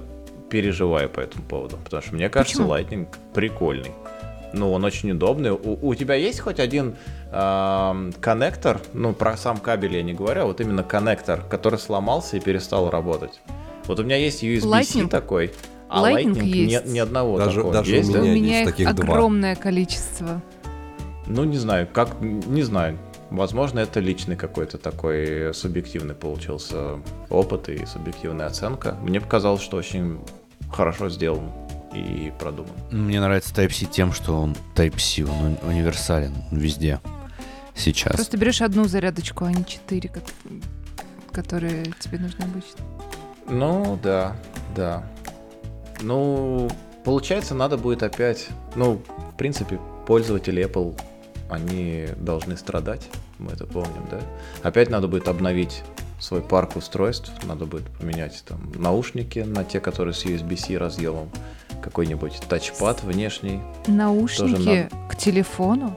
[0.50, 2.74] переживаю по этому поводу, потому что мне кажется, Почему?
[2.74, 3.92] Lightning прикольный.
[4.52, 5.50] Ну, он очень удобный.
[5.50, 6.96] У, у тебя есть хоть один
[7.32, 12.38] эм, коннектор, ну, про сам кабель я не говорю, а вот именно коннектор, который сломался
[12.38, 13.40] и перестал работать?
[13.86, 15.08] Вот у меня есть USB-C Lightning?
[15.08, 15.52] такой,
[15.88, 16.86] а Lightning Lightning, есть.
[16.86, 17.72] Ни, ни одного Даже- такого.
[17.74, 18.20] даже у есть, да?
[18.20, 19.14] У меня меня есть их таких два.
[19.14, 20.42] огромное количество.
[21.28, 22.98] Ну, не знаю, как, не знаю.
[23.30, 28.96] Возможно, это личный какой-то такой субъективный получился опыт и субъективная оценка.
[29.02, 30.18] Мне показалось, что очень
[30.72, 31.50] хорошо сделан
[31.94, 32.72] и продуман.
[32.90, 37.00] Мне нравится Type-C тем, что он Type-C, он уни- универсален он везде
[37.74, 38.14] сейчас.
[38.14, 40.10] Просто берешь одну зарядочку, а не четыре,
[41.32, 42.84] которые тебе нужны обычно.
[43.46, 44.36] Ну, да,
[44.74, 45.04] да.
[46.00, 46.70] Ну,
[47.04, 48.48] получается, надо будет опять...
[48.74, 49.02] Ну,
[49.32, 50.98] в принципе, пользователи Apple,
[51.50, 54.20] они должны страдать, мы это помним, да?
[54.62, 55.82] Опять надо будет обновить
[56.20, 61.30] свой парк устройств, надо будет поменять там наушники на те, которые с USB-C разъемом,
[61.82, 65.94] какой-нибудь тачпад внешний, Наушники к телефону,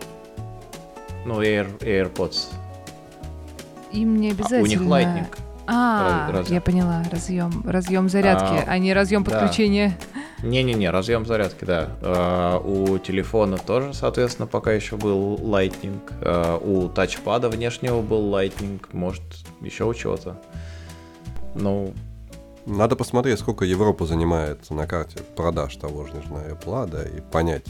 [1.26, 2.48] ну, Air, AirPods.
[3.92, 4.62] им не А обязательно.
[4.64, 5.26] у них Lightning.
[5.68, 9.40] А, Раз- я поняла, разъем, разъем зарядки, А, а, не разъем да.
[10.44, 11.90] Не-не-не, разъем зарядки, да.
[12.02, 16.00] А, у телефона тоже, соответственно, пока еще был Lightning.
[16.22, 18.82] А, у тачпада внешнего был Lightning.
[18.92, 19.22] Может,
[19.62, 20.42] еще у чего-то.
[21.54, 21.94] Ну,
[22.66, 27.68] Надо посмотреть, сколько Европа занимает на карте продаж того же, знаю, Apple, да, и понять.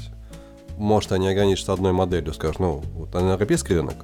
[0.78, 3.96] Может, они ограничатся одной моделью, скажешь, ну, вот на европейский рынок,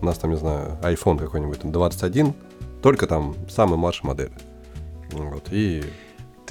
[0.00, 2.34] у нас там, не знаю, iPhone какой-нибудь, там 21,
[2.82, 4.32] только там самая младшая модель.
[5.12, 5.82] Вот, и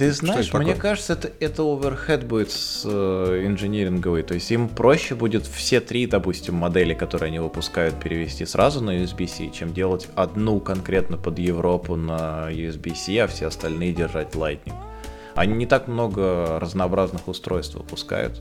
[0.00, 4.22] ты Что знаешь, мне кажется, это, это оверхед будет с э, инжиниринговый.
[4.22, 8.96] То есть им проще будет все три, допустим, модели, которые они выпускают, перевести сразу на
[8.96, 14.72] USB-C, чем делать одну конкретно под Европу на USB-C, а все остальные держать Lightning.
[15.34, 18.40] Они не так много разнообразных устройств выпускают.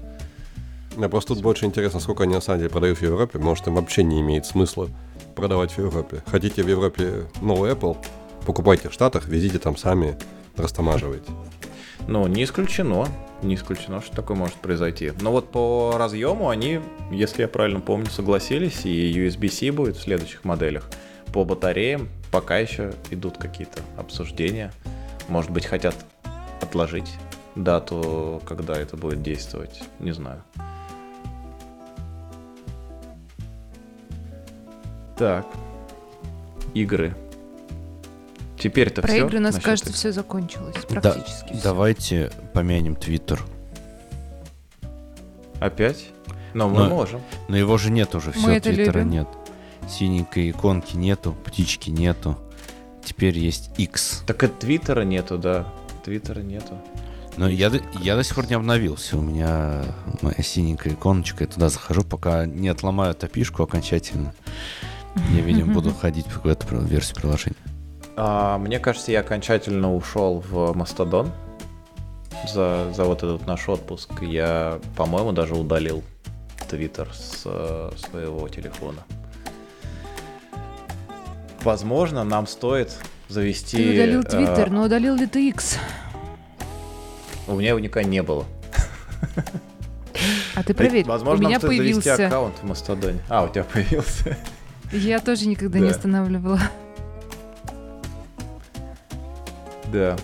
[0.96, 3.38] Мне просто тут больше интересно, сколько они на самом деле продают в Европе.
[3.38, 4.88] Может, им вообще не имеет смысла
[5.36, 6.24] продавать в Европе.
[6.26, 7.98] Хотите в Европе новый Apple,
[8.46, 10.18] покупайте в Штатах, везите там сами,
[10.60, 11.32] растамаживайте.
[12.08, 13.08] Ну, не исключено.
[13.42, 15.14] Не исключено, что такое может произойти.
[15.22, 16.82] Но вот по разъему они,
[17.12, 20.90] если я правильно помню, согласились, и USB-C будет в следующих моделях.
[21.32, 24.74] По батареям пока еще идут какие-то обсуждения.
[25.28, 25.96] Может быть, хотят
[26.62, 27.12] отложить
[27.56, 29.82] дату, когда это будет действовать.
[30.00, 30.44] Не знаю.
[35.18, 35.46] Так.
[36.74, 37.16] Игры.
[38.60, 39.18] Теперь-то Про все.
[39.26, 40.76] игры, нас кажется, все закончилось.
[40.90, 41.62] Да, Практически всё.
[41.64, 43.42] давайте помянем Твиттер.
[45.60, 46.08] Опять?
[46.54, 47.22] Но мы Но- можем.
[47.48, 49.28] Но его же нет уже, Мы все, Твиттера нет.
[49.88, 52.38] Синенькой иконки нету, птички нету.
[53.04, 54.24] Теперь есть X.
[54.28, 55.66] Так и Твиттера нету, да.
[56.04, 56.78] Твиттера нету.
[57.38, 59.18] Но я, я до сих пор не обновился.
[59.18, 59.84] У меня
[60.22, 61.44] моя синенькая иконочка.
[61.46, 64.34] Я туда захожу, пока не отломаю топишку окончательно.
[65.32, 67.56] Я, видимо, буду ходить в эту версию приложения.
[68.22, 71.32] А, мне кажется, я окончательно ушел в Мастодон
[72.54, 74.12] за, за вот этот наш отпуск.
[74.20, 76.04] Я, по-моему, даже удалил
[76.70, 79.06] Твиттер с э, своего телефона.
[81.64, 82.94] Возможно, нам стоит
[83.30, 83.78] завести...
[83.78, 85.78] Ты удалил Твиттер, э, но удалил ли ты X?
[87.48, 88.44] У меня его никогда не было.
[90.56, 92.02] А ты проверь, Возможно, у меня нам появился...
[92.02, 93.22] завести аккаунт в Мастодоне.
[93.30, 94.38] А, у тебя появился.
[94.92, 95.86] Я тоже никогда да.
[95.86, 96.60] не останавливала.
[99.92, 100.16] Да,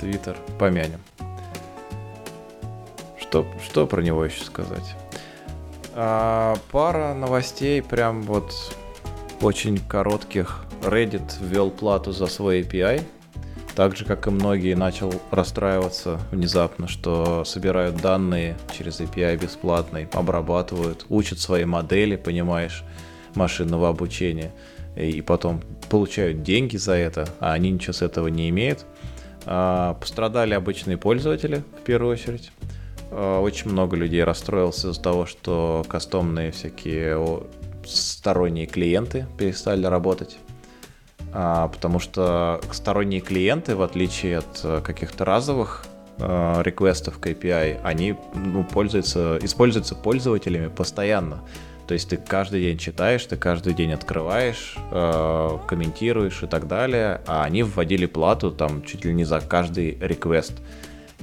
[0.00, 1.00] Твиттер, помянем.
[3.18, 4.94] Что, что про него еще сказать?
[5.94, 8.52] А, пара новостей, прям вот
[9.40, 10.64] очень коротких.
[10.82, 13.02] Reddit ввел плату за свой API,
[13.74, 21.06] так же, как и многие, начал расстраиваться внезапно, что собирают данные через API бесплатный, обрабатывают,
[21.08, 22.84] учат свои модели, понимаешь,
[23.34, 24.52] машинного обучения,
[24.96, 28.84] и потом получают деньги за это, а они ничего с этого не имеют.
[29.46, 32.52] А, пострадали обычные пользователи, в первую очередь.
[33.10, 37.42] А, очень много людей расстроился из-за того, что кастомные всякие
[37.84, 40.38] сторонние клиенты перестали работать.
[41.32, 45.84] А, потому что сторонние клиенты, в отличие от э, каких-то разовых
[46.18, 51.40] э, реквестов к API, они ну, пользуются, используются пользователями постоянно.
[51.86, 57.20] То есть ты каждый день читаешь, ты каждый день открываешь, э, комментируешь и так далее,
[57.26, 60.54] а они вводили плату там чуть ли не за каждый реквест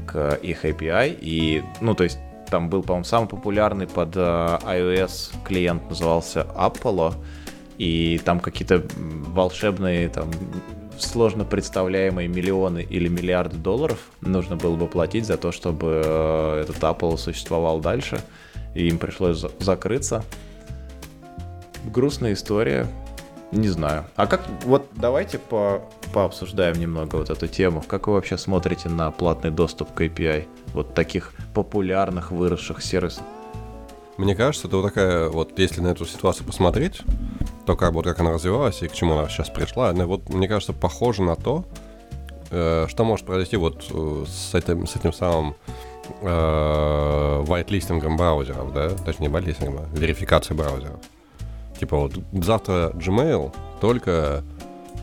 [0.05, 1.17] к их API.
[1.19, 7.13] И, ну, то есть там был, по-моему, самый популярный под э, iOS клиент назывался Apollo,
[7.77, 10.29] и там какие-то волшебные, там,
[10.97, 16.77] сложно представляемые миллионы или миллиарды долларов нужно было бы платить за то, чтобы э, этот
[16.77, 18.21] Apple существовал дальше,
[18.75, 20.23] и им пришлось закрыться.
[21.85, 22.87] Грустная история,
[23.51, 24.05] не знаю.
[24.15, 25.81] А как, вот давайте по,
[26.13, 27.83] пообсуждаем немного вот эту тему.
[27.87, 30.47] Как вы вообще смотрите на платный доступ к API?
[30.73, 33.23] Вот таких популярных, выросших сервисов.
[34.17, 37.01] Мне кажется, это вот такая, вот если на эту ситуацию посмотреть,
[37.65, 40.47] то как, вот, как она развивалась и к чему она сейчас пришла, она вот, мне
[40.47, 41.65] кажется, похоже на то,
[42.51, 45.55] э, что может произойти вот э, с этим, с этим самым
[46.21, 50.99] э, whitelistингом браузеров, да, точнее, whitelistингом, а верификацией браузеров.
[51.79, 54.43] Типа вот завтра Gmail только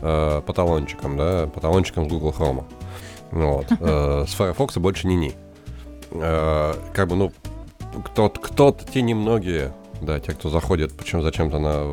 [0.01, 2.63] э, по талончикам, да, по талончикам с Google Chrome.
[3.31, 3.65] Вот.
[3.79, 5.33] Э, с Firefox больше не-не.
[6.11, 7.31] Э, как бы, ну,
[8.05, 11.85] кто-то, кто-то, те немногие да, те, кто заходит, почему зачем-то на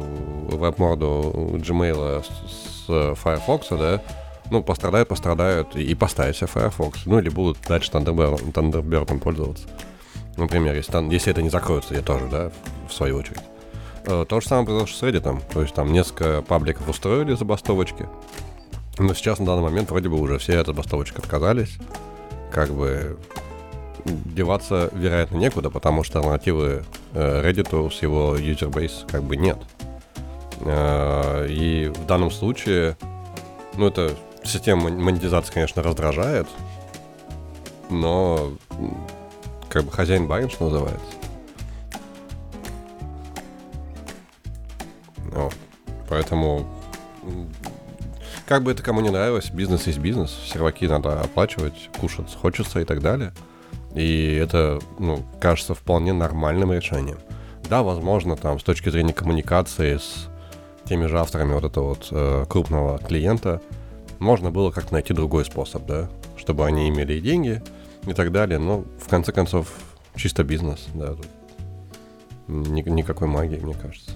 [0.54, 4.02] веб-морду Gmail с, с Firefox, да,
[4.50, 7.06] ну, пострадают, пострадают и поставят себе Firefox.
[7.06, 9.66] Ну, или будут дальше Thunderbird, Thunderbird пользоваться.
[10.36, 12.50] Например, если, если это не закроется, я тоже, да,
[12.88, 13.40] в свою очередь.
[14.06, 15.42] Э, то же самое произошло с Reddit.
[15.52, 18.08] То есть там несколько пабликов устроили забастовочки.
[18.98, 21.78] Но сейчас на данный момент вроде бы уже все от забастовочек отказались.
[22.52, 23.18] Как бы
[24.04, 26.84] деваться, вероятно, некуда, потому что альтернативы
[27.14, 29.58] э, Reddit с его base как бы нет.
[30.60, 32.96] Э, и в данном случае,
[33.76, 36.46] ну, это система монетизации, конечно, раздражает,
[37.90, 38.52] но
[39.68, 41.23] как бы хозяин барин, что называется.
[45.34, 45.54] Вот.
[46.08, 46.66] Поэтому
[48.46, 52.84] как бы это кому не нравилось, бизнес есть бизнес, серваки надо оплачивать, кушать хочется и
[52.84, 53.32] так далее.
[53.94, 57.18] И это, ну, кажется вполне нормальным решением.
[57.70, 60.28] Да, возможно, там, с точки зрения коммуникации с
[60.84, 63.62] теми же авторами вот этого вот э, крупного клиента,
[64.18, 67.62] можно было как-то найти другой способ, да, чтобы они имели и деньги
[68.06, 68.58] и так далее.
[68.58, 69.68] Но, в конце концов,
[70.16, 71.28] чисто бизнес, да, тут
[72.48, 74.10] ни, никакой магии, мне кажется.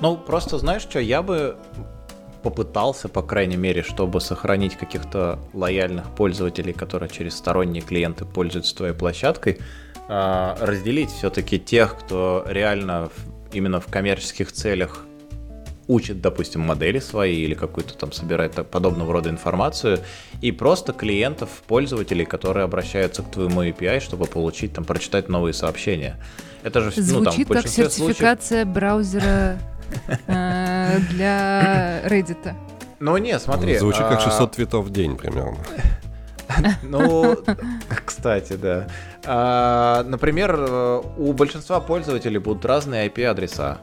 [0.00, 1.56] Ну, просто знаешь что, я бы
[2.42, 8.94] попытался, по крайней мере, чтобы сохранить каких-то лояльных пользователей, которые через сторонние клиенты пользуются твоей
[8.94, 9.58] площадкой,
[10.08, 13.10] а, разделить все-таки тех, кто реально
[13.52, 15.04] именно в коммерческих целях
[15.86, 19.98] учит, допустим, модели свои или какую-то там собирает подобного рода информацию,
[20.40, 26.16] и просто клиентов, пользователей, которые обращаются к твоему API, чтобы получить там, прочитать новые сообщения.
[26.62, 28.68] Это же, Звучит ну, там, как сертификация случаев...
[28.68, 29.58] браузера
[30.26, 32.54] для Reddit.
[33.00, 33.78] Ну не, смотри.
[33.78, 35.58] Звучит как 600 а, твитов в день примерно.
[36.82, 37.36] Ну,
[38.04, 38.88] кстати, да.
[39.24, 43.78] А, например, у большинства пользователей будут разные IP-адреса.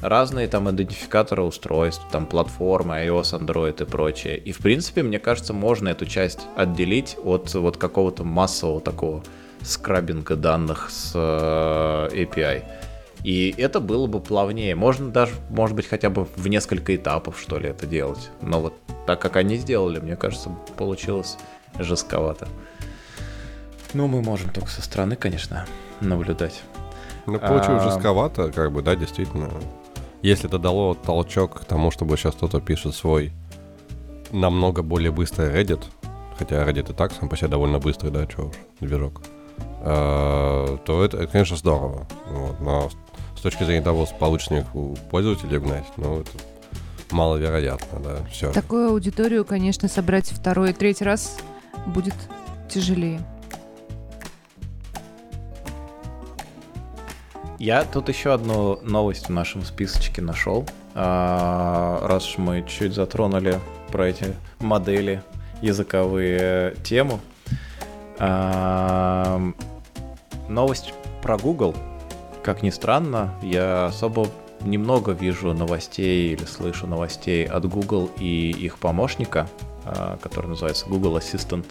[0.00, 4.38] разные там идентификаторы устройств, там платформы, iOS, Android и прочее.
[4.38, 9.22] И в принципе, мне кажется, можно эту часть отделить от вот какого-то массового такого
[9.62, 12.62] скрабинга данных с э, API.
[13.24, 14.74] И это было бы плавнее.
[14.74, 18.30] Можно даже, может быть, хотя бы в несколько этапов, что ли, это делать.
[18.40, 18.74] Но вот
[19.06, 21.38] так как они сделали, мне кажется, получилось
[21.78, 22.48] жестковато.
[23.94, 25.66] Ну, мы можем только со стороны, конечно,
[26.00, 26.62] наблюдать.
[27.26, 27.90] Ну, получилось а...
[27.90, 29.50] жестковато, как бы, да, действительно.
[30.22, 33.32] Если это дало толчок к тому, чтобы сейчас кто-то пишет свой
[34.30, 35.84] намного более быстрый Reddit,
[36.38, 39.20] хотя Reddit и так сам по себе довольно быстрый, да, чего уж, движок,
[39.82, 42.06] э, то это, это, конечно, здорово.
[42.28, 42.90] Вот, но
[43.42, 46.30] с точки зрения того, получится ли у пользователей гнать, ну, это
[47.10, 48.52] маловероятно, да, все.
[48.52, 51.38] Такую аудиторию, конечно, собрать второй и третий раз
[51.86, 52.14] будет
[52.70, 53.20] тяжелее.
[57.58, 60.64] Я тут еще одну новость в нашем списочке нашел.
[60.94, 63.58] А, раз уж мы чуть затронули
[63.90, 65.20] про эти модели
[65.62, 67.18] языковые тему.
[68.20, 69.42] А,
[70.48, 71.74] новость про Google
[72.42, 74.26] как ни странно, я особо
[74.64, 79.48] немного вижу новостей или слышу новостей от Google и их помощника,
[79.84, 81.64] а, который называется Google Assistant.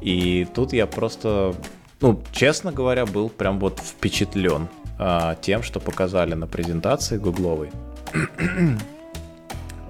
[0.00, 1.54] И тут я просто,
[2.00, 4.68] ну, честно говоря, был прям вот впечатлен
[4.98, 7.70] а, тем, что показали на презентации гугловой.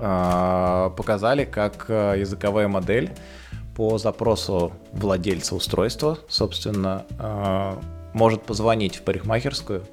[0.01, 3.11] а, показали, как языковая модель
[3.75, 7.07] по запросу владельца устройства, собственно,
[8.13, 9.85] может позвонить в парикмахерскую,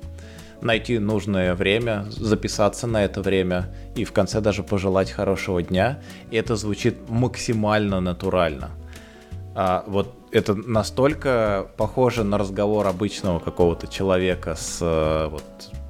[0.61, 6.01] найти нужное время, записаться на это время и в конце даже пожелать хорошего дня.
[6.32, 8.72] И это звучит максимально натурально.
[9.55, 15.43] А, вот это настолько похоже на разговор обычного какого-то человека с, э, вот,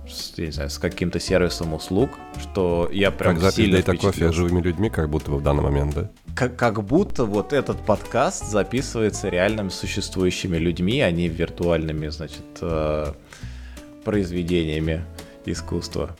[0.09, 4.61] с, не знаю, с каким-то сервисом услуг, что я прям как сильно запись кофе живыми
[4.61, 6.09] людьми, как будто бы в данный момент, да?
[6.35, 13.13] как, как будто вот этот подкаст записывается реальными существующими людьми, а не виртуальными, значит, э,
[14.05, 15.03] произведениями
[15.45, 16.15] искусства.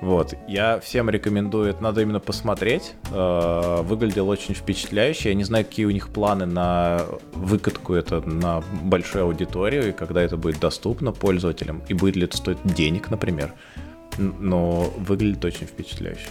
[0.00, 2.94] Вот, я всем рекомендую, это надо именно посмотреть.
[3.12, 5.28] Э, выглядел очень впечатляюще.
[5.28, 7.02] Я не знаю, какие у них планы на
[7.34, 12.36] выкатку это на большую аудиторию, и когда это будет доступно пользователям, и будет ли это
[12.36, 13.52] стоить денег, например.
[14.16, 16.28] Но выглядит очень впечатляюще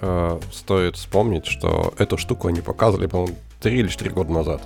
[0.00, 4.62] э, стоит вспомнить, что эту штуку они показывали, по-моему, 3 или 4 года назад.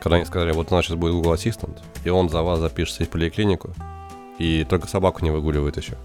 [0.00, 3.04] Когда они сказали, вот у нас сейчас будет Google Assistant, и он за вас запишется
[3.04, 3.70] в поликлинику,
[4.38, 5.96] и только собаку не выгуливает еще.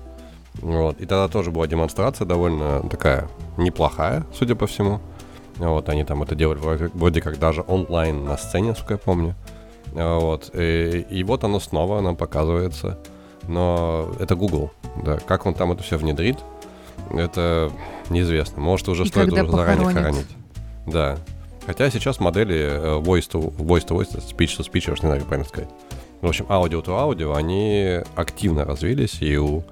[0.62, 1.00] Вот.
[1.00, 5.00] И тогда тоже была демонстрация довольно такая неплохая, судя по всему.
[5.58, 9.36] Вот, они там это делали вроде, вроде как даже онлайн на сцене, сколько я помню.
[9.94, 10.52] Вот.
[10.54, 13.00] И, и вот оно снова нам показывается.
[13.48, 14.72] Но это Google.
[15.04, 15.18] Да.
[15.18, 16.38] Как он там это все внедрит,
[17.12, 17.72] это
[18.10, 18.62] неизвестно.
[18.62, 20.28] Может, уже и стоит уже заранее хоронить.
[20.86, 21.18] Да.
[21.66, 25.08] Хотя сейчас модели э, voice to voice, to voice speech to speech, я уж не
[25.08, 25.70] знаю, как правильно сказать.
[26.22, 29.64] В общем, аудио to аудио, они активно развились, и у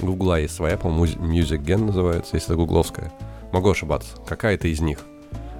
[0.00, 3.12] Гугла есть своя, по-моему, Music Gen называется, если это гугловская.
[3.52, 4.16] Могу ошибаться.
[4.26, 5.00] Какая-то из них.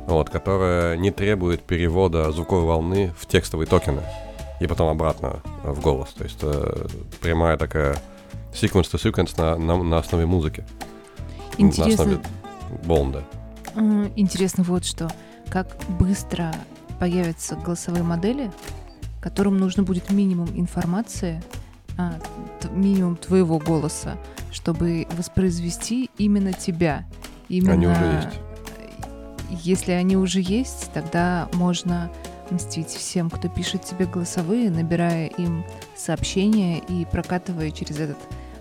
[0.07, 4.03] Вот, которая не требует перевода звуковой волны в текстовые токены.
[4.61, 6.11] И потом обратно в голос.
[6.11, 6.87] То есть э,
[7.21, 7.97] прямая такая
[8.53, 10.65] sequence to sequence на, на, на основе музыки.
[11.59, 12.05] Интересно.
[12.05, 12.21] На основе
[12.85, 13.25] Бонда.
[14.17, 15.11] Интересно вот что.
[15.49, 16.55] Как быстро
[16.99, 18.51] появятся голосовые модели,
[19.21, 21.43] которым нужно будет минимум информации,
[22.71, 24.17] минимум твоего голоса,
[24.53, 27.05] чтобы воспроизвести именно тебя.
[27.49, 27.73] Именно...
[27.73, 28.41] Они уже есть.
[29.65, 32.11] Если они уже есть, тогда можно
[32.51, 35.65] мстить всем, кто пишет тебе голосовые, набирая им
[35.97, 38.19] сообщения и прокатывая через этот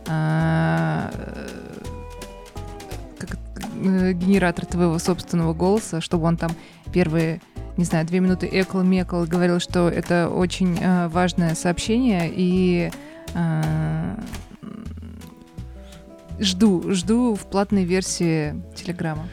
[0.08, 1.12] а,
[3.18, 3.38] как,
[3.84, 6.52] э, генератор твоего собственного голоса, чтобы он там
[6.94, 7.42] первые
[7.78, 12.98] не знаю, две минуты экал-мекал говорил, что это очень э, важное сообщение, и э,
[16.40, 19.28] жду, жду в платной версии Телеграма.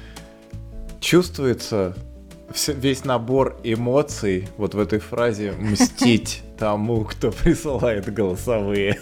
[1.00, 1.96] Чувствуется
[2.68, 8.98] весь набор эмоций вот в этой фразе «мстить тому, кто присылает голосовые».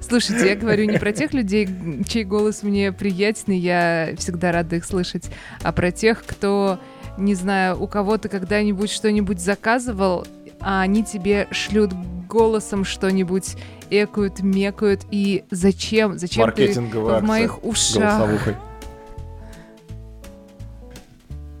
[0.00, 1.68] Слушайте, я говорю не про тех людей,
[2.06, 5.24] чей голос мне приятный, я всегда рада их слышать,
[5.62, 6.78] а про тех, кто,
[7.18, 10.24] не знаю, у кого то когда-нибудь что-нибудь заказывал,
[10.60, 11.90] а они тебе шлют
[12.26, 13.56] голосом что-нибудь,
[13.90, 18.48] экают, мекают, и зачем, зачем ты в моих ушах?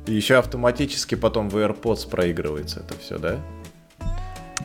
[0.06, 3.40] И еще автоматически потом в AirPods проигрывается это все, да?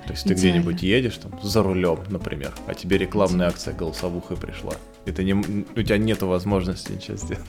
[0.05, 4.73] То есть ты где-нибудь едешь там за рулем, например, а тебе рекламная акция голосовухой пришла.
[5.05, 7.45] И ты не, у тебя нет возможности ничего сделать.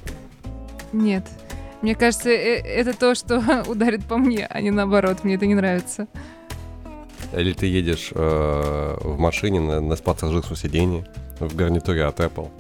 [0.92, 1.26] Нет.
[1.82, 5.24] Мне кажется, э, это то, что ударит по мне, а не наоборот.
[5.24, 6.06] Мне это не нравится.
[7.32, 11.06] Или ты едешь э, в машине на, на пассажирском сиденье
[11.40, 12.50] в гарнитуре от Apple,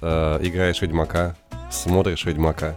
[0.00, 1.34] э, играешь Ведьмака,
[1.70, 2.76] смотришь Ведьмака,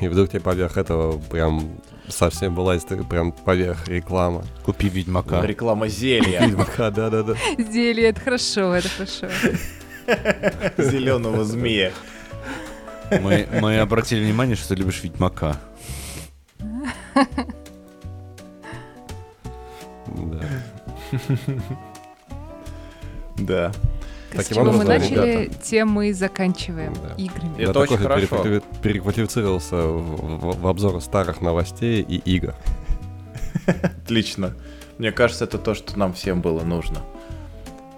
[0.00, 2.78] и вдруг тебе поверх этого прям совсем была
[3.10, 4.44] прям поверх реклама.
[4.64, 5.44] Купи Ведьмака.
[5.44, 6.40] Реклама зелья.
[6.46, 7.34] Ведьмака, да-да-да.
[7.58, 9.26] Зелье, это хорошо, это хорошо.
[10.78, 11.92] Зеленого змея.
[13.10, 15.56] Мы, мы обратили внимание, что ты любишь Ведьмака.
[23.38, 23.72] Да.
[24.34, 27.62] С чего мы начали, тем мы и заканчиваем играми.
[27.62, 28.62] Это очень хорошо.
[28.82, 32.54] Переквалифицировался в обзор старых новостей и игр.
[33.66, 34.54] Отлично.
[34.98, 37.00] Мне кажется, это то, что нам всем было нужно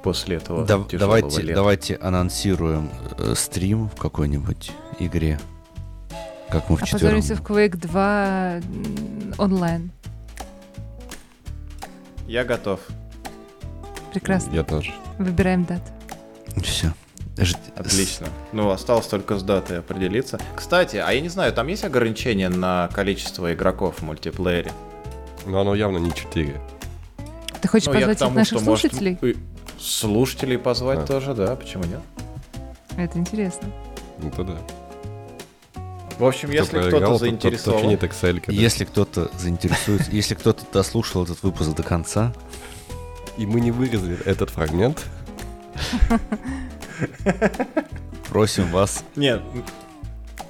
[0.03, 1.55] после этого да, давайте, лета.
[1.55, 5.41] давайте анонсируем э, стрим в какой-нибудь игре.
[6.51, 7.23] Как мы в четвером.
[7.23, 8.61] в Quake 2
[9.39, 9.91] онлайн.
[12.27, 12.81] Я готов.
[14.15, 14.55] Прекрасно.
[14.55, 14.93] Я тоже.
[15.19, 15.91] Выбираем дату.
[16.63, 16.95] Все.
[17.77, 18.29] Отлично.
[18.53, 20.39] Ну, осталось только с датой определиться.
[20.55, 24.71] Кстати, а я не знаю, там есть ограничение на количество игроков в мультиплеере?
[25.47, 26.61] Ну, оно явно не 4.
[27.61, 29.19] Ты хочешь ну, позвать тому, наших слушателей?
[29.21, 29.37] Может,
[29.81, 31.07] слушателей позвать а.
[31.07, 32.01] тоже, да, почему нет?
[32.97, 33.69] Это интересно.
[34.19, 34.59] Ну, то да.
[36.21, 37.99] В общем, Кто если кто-то заинтересован...
[37.99, 42.33] Тот, тот Excel, если кто-то заинтересуется, если кто-то дослушал этот выпуск до конца...
[43.37, 45.05] И мы не вырезали этот фрагмент...
[48.31, 49.05] Просим вас.
[49.17, 49.43] Нет,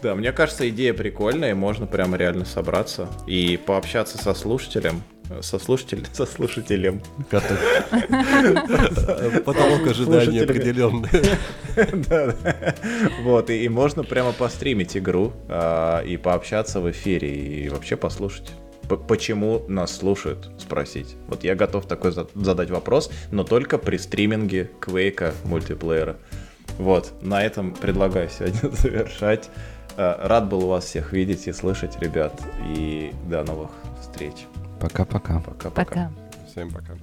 [0.04, 5.02] да, мне кажется, идея прикольная, можно прямо реально собраться и пообщаться со слушателем,
[5.40, 7.00] со слушателем, со слушателем.
[9.44, 11.08] Потолок ожидания определенный.
[12.08, 12.34] Да,
[13.22, 18.52] Вот, и можно прямо постримить игру а, и пообщаться в эфире, и вообще послушать
[18.88, 21.16] почему нас слушают, спросить.
[21.28, 26.16] Вот я готов такой задать вопрос, но только при стриминге Квейка мультиплеера.
[26.78, 29.50] Вот, на этом предлагаю сегодня завершать.
[29.96, 32.40] Э, рад был вас всех видеть и слышать, ребят.
[32.76, 33.70] И до новых
[34.00, 34.46] встреч.
[34.80, 35.40] Пока-пока.
[35.40, 36.12] Пока-пока.
[36.50, 36.94] Всем пока.